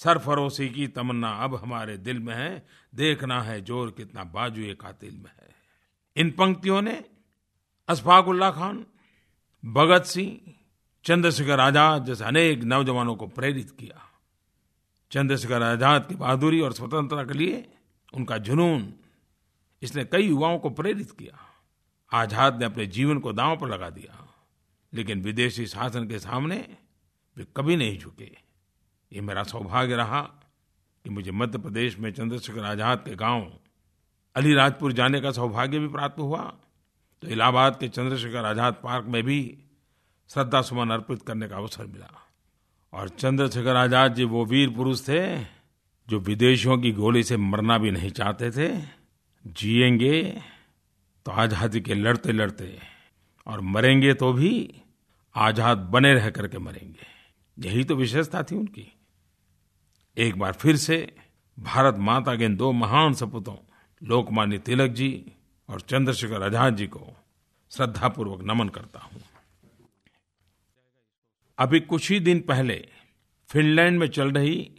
सरफरोशी 0.00 0.68
की 0.68 0.86
तमन्ना 0.88 1.30
अब 1.44 1.54
हमारे 1.54 1.96
दिल 1.98 2.18
में 2.18 2.34
है। 2.34 2.66
देखना 2.92 3.40
है 3.42 3.60
ज़ोर 3.60 3.90
कितना 3.90 4.24
बाजू 4.24 4.74
कातिल 4.74 5.14
में 5.14 5.30
है। 5.30 5.48
इन 6.16 6.30
पंक्तियों 6.30 6.80
ने 6.82 7.04
अशफाकुल्ला 7.88 8.50
खान, 8.50 8.84
भगत 9.64 10.04
सिंह, 10.04 10.54
चंद्रशेखर 11.04 11.60
आज़ाद 11.60 12.04
जैसे 12.04 12.24
अनेक 12.24 12.62
नौजवानों 12.64 13.14
को 13.16 13.26
प्रेरित 13.26 13.70
किया। 13.70 14.06
चंद्रशेखर 15.12 15.62
आज़ाद 15.62 16.06
की 16.08 16.14
बहादुरी 16.14 16.60
और 16.60 16.72
स्वतंत्रता 16.72 17.24
के 17.24 17.34
लिए 17.34 17.64
उनका 18.14 18.38
जुनून 18.38 18.92
इसने 19.82 20.04
कई 20.04 20.22
युवाओं 20.22 20.58
को 20.58 20.70
प्रेरित 20.70 21.10
किया। 21.10 21.38
आज़ाद 22.12 22.58
ने 22.60 22.64
अपने 22.64 22.86
जीवन 22.86 23.18
को 23.18 23.32
दांव 23.32 23.56
पर 23.56 23.68
लगा 23.68 23.90
दिया। 23.90 24.19
लेकिन 24.92 25.22
विदेशी 25.22 25.66
शासन 25.66 26.06
के 26.08 26.18
सामने 26.18 26.56
वे 27.36 27.46
कभी 27.56 27.76
नहीं 27.76 27.98
झुके। 27.98 28.30
ये 29.12 29.20
मेरा 29.20 29.42
सौभाग्य 29.44 29.96
रहा 29.96 30.20
कि 31.04 31.10
मुझे 31.10 31.30
मध्य 31.32 31.58
प्रदेश 31.58 31.98
में 31.98 32.10
चंद्रशेखर 32.12 32.64
आज़ाद 32.64 32.98
के 32.98 33.14
गाँव 33.16 33.50
अलीराजपुर 34.36 34.92
जाने 34.92 35.20
का 35.20 35.30
सौभाग्य 35.32 35.78
भी 35.78 35.88
प्राप्त 35.88 36.18
हुआ। 36.18 36.42
तो 37.22 37.28
इलाहाबाद 37.28 37.76
के 37.80 37.88
चंद्रशेखर 37.88 38.44
आज़ाद 38.46 38.74
पार्क 38.82 39.06
में 39.06 39.22
भी 39.22 39.40
श्रद्धा 40.30 40.60
सुमन 40.62 40.90
अर्पित 40.90 41.22
करने 41.22 41.48
का 41.48 41.56
अवसर 41.56 41.86
मिला। 41.86 42.10
और 42.92 43.08
चंद्रशेखर 43.10 43.76
आज़ाद 43.76 44.14
जी 44.14 44.24
वो 44.24 44.44
वीर 44.44 44.70
पुरुष 44.70 45.08
थे 45.08 45.20
जो 46.08 46.18
विदेशियों 46.20 46.78
की 46.78 46.92
गोली 46.92 47.22
से 47.22 47.36
मरना 47.36 47.78
भी 47.78 47.90
नहीं 47.90 48.10
चाहते 48.10 48.50
थे। 48.50 48.70
जिएँगे 49.44 50.22
तो 51.26 51.32
आज़ादी 51.32 51.80
के 51.80 51.94
लड़ते 51.94 52.32
लड़ते 52.32 52.64
और 53.50 53.60
मरेंगे 53.60 54.14
तो 54.14 54.32
भी 54.32 54.52
आज़ाद 55.34 55.78
बने 55.92 56.12
रह 56.14 56.30
करके 56.30 56.58
मरेंगे। 56.58 57.06
यही 57.56 57.84
तो 57.84 57.94
विशेषता 57.94 58.42
थी 58.42 58.56
उनकी। 58.56 58.86
एक 60.16 60.38
बार 60.38 60.52
फिर 60.52 60.76
से 60.76 60.96
भारत 61.58 61.96
माता 61.98 62.34
के 62.36 62.44
इन 62.44 62.56
दो 62.56 62.70
महान 62.72 63.14
सपूतों, 63.14 63.56
लोकमान्य 64.02 64.58
तिलक 64.58 64.90
जी 64.90 65.10
और 65.68 65.80
चंद्रशेखर 65.80 66.42
आज़ाद 66.42 66.76
जी 66.76 66.86
को 66.86 67.06
श्रद्धापूर्वक 67.70 68.42
नमन 68.42 68.68
करता 68.68 69.00
हूँ। 69.00 69.22
अभी 71.58 71.80
कुछ 71.80 72.10
ही 72.10 72.20
दिन 72.20 72.40
पहले 72.40 72.84
फिनलैंड 73.50 73.98
में 73.98 74.06
चल 74.08 74.30
रही 74.30 74.70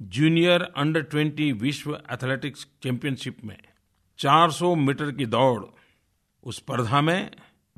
जूनियर 0.00 0.62
अंडर 0.62 1.02
20 1.14 1.52
विश्व 1.52 1.94
एथलेटिक्स 2.12 2.66
चैंपियनशिप 2.82 3.44
में 3.44 3.56
400 4.18 4.74
मीटर 4.76 5.10
की 5.12 5.26
दौड़ 5.26 5.64
उस 6.44 6.56
स्पर्धा 6.56 7.00
में 7.00 7.30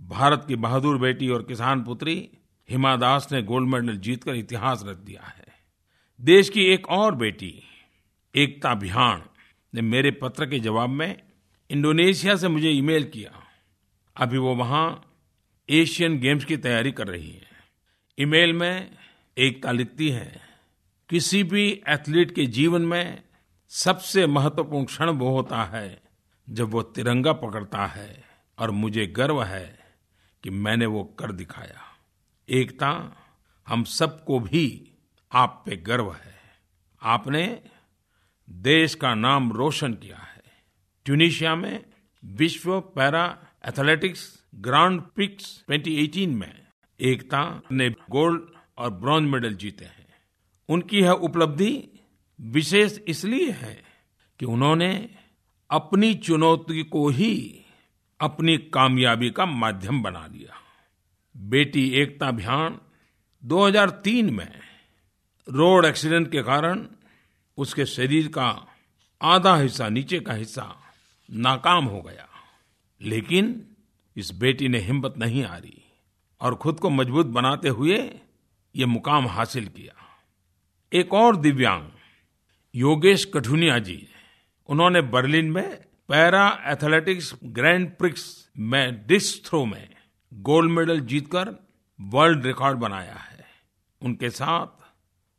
भारत 0.03 0.45
की 0.49 0.57
बहादुर 0.57 0.99
बेटी 0.99 1.29
और 1.29 1.43
किसान 1.43 1.83
पुत्री 1.83 2.31
हिमा 2.71 2.97
दास 2.97 3.29
ने 3.33 3.43
गोल्ड 3.43 3.69
मेडल 3.69 3.97
जीतकर 3.97 4.35
इतिहास 4.35 4.85
रच 4.87 4.97
दिया 4.97 5.23
है। 5.23 5.47
देश 6.21 6.49
की 6.49 6.65
एक 6.65 6.89
और 6.89 7.15
बेटी, 7.15 7.63
एकता 8.35 8.75
बिहान, 8.75 9.23
ने 9.75 9.81
मेरे 9.81 10.11
पत्र 10.11 10.47
के 10.47 10.61
जवाब 10.61 10.91
में 10.91 11.23
इंडोनेशिया 11.71 12.37
से 12.37 12.49
मुझे 12.49 12.71
ईमेल 12.71 13.05
किया। 13.05 13.31
अभी 14.17 14.39
वो 14.39 14.55
वहाँ 14.55 15.15
एशियन 15.71 16.19
गेम्स 16.19 16.45
की 16.45 16.57
तैयारी 16.57 16.93
कर 16.93 17.07
रही 17.07 17.31
है। 17.31 17.51
ईमेल 18.19 18.53
में 18.53 18.91
एकता 19.39 19.73
लिखती 19.73 20.09
है, 20.09 20.41
किसी 21.09 21.43
भी 21.43 21.83
एथलीट 21.89 22.35
के 22.35 22.47
जीवन 22.47 22.83
में 22.83 23.23
सबसे 23.69 24.27
महत्वपूर्ण 24.27 24.85
क्षण 24.85 25.11
वो 25.11 25.31
होता 25.31 25.65
है 25.65 26.03
जब 26.51 26.71
वो 26.71 26.83
तिरंगा 26.83 27.33
पकड़ता 27.33 27.87
है 27.87 28.25
और 28.59 28.71
मुझे 28.71 29.07
गर्व 29.07 29.43
है 29.43 29.82
कि 30.43 30.51
मैंने 30.51 30.87
वो 30.87 31.05
कर 31.05 31.33
दिखाया। 31.33 31.81
एकता 32.49 33.17
हम 33.69 33.85
सबको 33.85 34.41
भी 34.41 34.93
आप 35.33 35.63
पे 35.67 35.77
गर्व 35.77 36.13
है। 36.13 36.35
आपने 37.03 37.63
देश 38.51 38.95
का 38.95 39.15
नाम 39.15 39.53
रोशन 39.53 39.95
किया 39.95 40.17
है। 40.17 40.43
ट्यूनिशिया 41.05 41.55
में 41.55 41.85
विश्व 42.25 42.81
पैरा 42.81 43.39
एथलेटिक्स 43.69 44.43
ग्रांड 44.55 45.03
पिक्स 45.03 45.65
2018 45.71 46.35
में 46.35 46.67
एकता 47.01 47.63
ने 47.73 47.91
गोल्ड 47.91 48.43
और 48.79 48.91
ब्रॉन्ज 48.91 49.31
मेडल 49.31 49.55
जीते 49.55 49.85
हैं। 49.85 50.07
उनकी 50.69 51.01
यह 51.01 51.11
उपलब्धि 51.11 51.89
विशेष 52.41 52.99
इसलिए 52.99 53.51
है 53.51 53.83
कि 54.39 54.47
उन्होंने 54.47 55.11
अपनी 55.71 56.15
चुनौती 56.15 56.83
को 56.83 57.09
ही 57.09 57.62
अपनी 58.23 58.59
कामयाबी 58.59 59.31
का 59.31 59.47
माध्यम 59.47 60.03
बना 60.03 60.27
लिया 60.27 60.61
बेटी 61.37 61.91
एकता 61.91 62.29
अभियान 62.29 62.81
2003 63.45 64.31
में 64.31 64.61
रोड 65.49 65.85
एक्सीडेंट 65.85 66.33
के 66.33 66.43
कारण 66.43 66.87
उसके 67.59 67.87
शरीर 67.87 68.29
का 68.29 68.67
आधा 69.23 69.57
हिस्सा, 69.57 69.89
नीचे 69.89 70.21
का 70.21 70.33
हिस्सा 70.33 70.77
नाकाम 71.31 71.85
हो 71.85 72.03
गया। 72.03 72.29
लेकिन 73.01 73.67
इस 74.17 74.31
बेटी 74.31 74.69
ने 74.69 74.79
हिम्मत 74.79 75.15
नहीं 75.19 75.45
हारी 75.45 75.83
और 76.41 76.55
खुद 76.55 76.81
को 76.81 76.91
मज़बूत 76.91 77.27
बनाते 77.27 77.69
हुए 77.69 77.99
ये 78.77 78.87
मुकाम 78.87 79.27
हासिल 79.27 79.69
किया। 79.69 79.95
एक 80.93 81.15
और 81.15 81.37
दिव्यांग, 81.37 81.91
योगेश 82.75 83.25
कठुनिया 83.35 83.79
जी, 83.79 84.09
उन्होंने 84.69 85.01
बर्लिन 85.01 85.51
में 85.51 85.85
पैरा 86.09 86.63
एथलेटिक्स 86.67 87.35
ग्रैंड 87.45 87.91
प्रिक्स 87.91 88.25
में 88.59 89.07
डिस्क 89.07 89.47
थ्रो 89.47 89.65
में 89.65 89.89
गोल्ड 90.33 90.71
मेडल 90.71 91.01
जीतकर 91.01 91.55
वर्ल्ड 92.01 92.47
रिकॉर्ड 92.47 92.79
बनाया 92.79 93.15
है। 93.15 93.45
उनके 94.03 94.31
साथ 94.31 94.67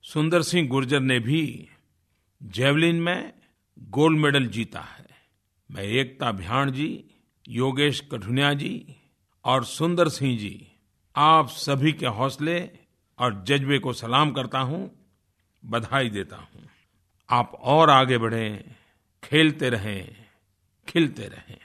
सुंदर 0.04 0.41
सिंह 0.41 0.69
गुर्जर 0.69 0.99
ने 0.99 1.19
भी 1.19 1.69
जेवलिन 2.41 2.95
में 2.95 3.34
गोल्ड 3.89 4.19
मेडल 4.19 4.47
जीता 4.47 4.80
है। 4.80 5.06
मैं 5.71 5.84
एकता 5.84 6.32
भ्याण 6.32 6.71
जी, 6.71 7.04
योगेश 7.49 8.02
कठुनिया 8.12 8.54
जी 8.54 8.95
और 9.45 9.63
सुंदर 9.65 10.08
सिंह 10.08 10.38
जी, 10.39 10.67
आप 11.15 11.49
सभी 11.49 11.93
के 11.93 12.06
हौसले 12.06 12.60
और 13.19 13.43
जज्बे 13.43 13.80
को 13.80 13.93
सलाम 13.93 14.32
करता 14.32 14.60
हूँ, 14.60 14.91
बधाई 15.65 16.10
देता 16.10 16.36
हूँ। 16.36 16.67
आप 17.30 17.54
और 17.56 17.89
आगे 17.89 18.17
बढ़ें, 18.17 18.76
खेलते 19.23 19.69
रहें। 19.69 20.22
खिलते 20.87 21.23
रहें। 21.23 21.57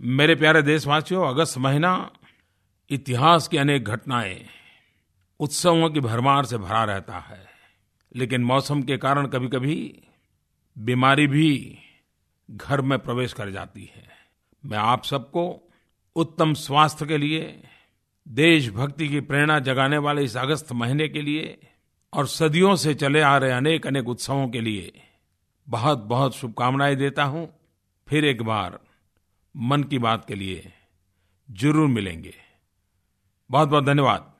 मेरे 0.00 0.34
प्यारे 0.34 0.62
देशवासियों, 0.62 1.28
अगस्त 1.28 1.58
महीना 1.58 2.10
इतिहास 2.90 3.48
की 3.48 3.56
अनेक 3.56 3.84
घटनाएँ 3.84 4.46
उत्सवों 5.40 5.90
की 5.90 6.00
भरमार 6.00 6.44
से 6.44 6.58
भरा 6.58 6.84
रहता 6.84 7.18
है। 7.18 7.46
लेकिन 8.16 8.44
मौसम 8.44 8.82
के 8.82 8.96
कारण 8.96 9.26
कभी-कभी 9.26 10.02
बीमारी 10.78 11.26
भी 11.26 11.78
घर 12.50 12.80
में 12.80 12.98
प्रवेश 12.98 13.32
कर 13.32 13.50
जाती 13.50 13.90
है। 13.94 14.08
मैं 14.64 14.78
आप 14.78 15.04
सबको 15.04 15.70
उत्तम 16.16 16.54
स्वास्थ्य 16.54 17.06
के 17.06 17.18
लिए, 17.18 17.62
देशभक्ति 18.28 19.08
की 19.08 19.20
प्रेरणा 19.20 19.58
जगाने 19.58 19.98
वाले 19.98 20.22
इस 20.22 20.36
अगस्त 20.36 20.72
महीने 20.72 21.08
के 21.08 21.22
लिए 21.22 21.60
और 22.12 22.26
सदियों 22.26 22.76
से 22.76 22.94
चले 22.94 23.20
आ 23.20 23.38
रहे 23.38 23.50
अनेक 23.50 23.86
अनेक 23.86 24.08
उत्सवों 24.08 24.48
के 24.48 24.60
लिए 24.60 25.02
बहुत 25.68 25.98
बहुत 25.98 26.36
शुभकामनाएँ 26.36 26.96
देता 26.96 27.24
हूँ। 27.24 27.57
फिर 28.08 28.24
एक 28.24 28.42
बार 28.42 28.78
मन 29.56 29.82
की 29.82 29.98
बात 29.98 30.24
के 30.28 30.34
लिए 30.34 30.72
ज़रूर 31.50 31.88
मिलेंगे। 31.88 32.34
बहुत 33.50 33.68
बहुत 33.68 33.84
धन्यवाद। 33.84 34.37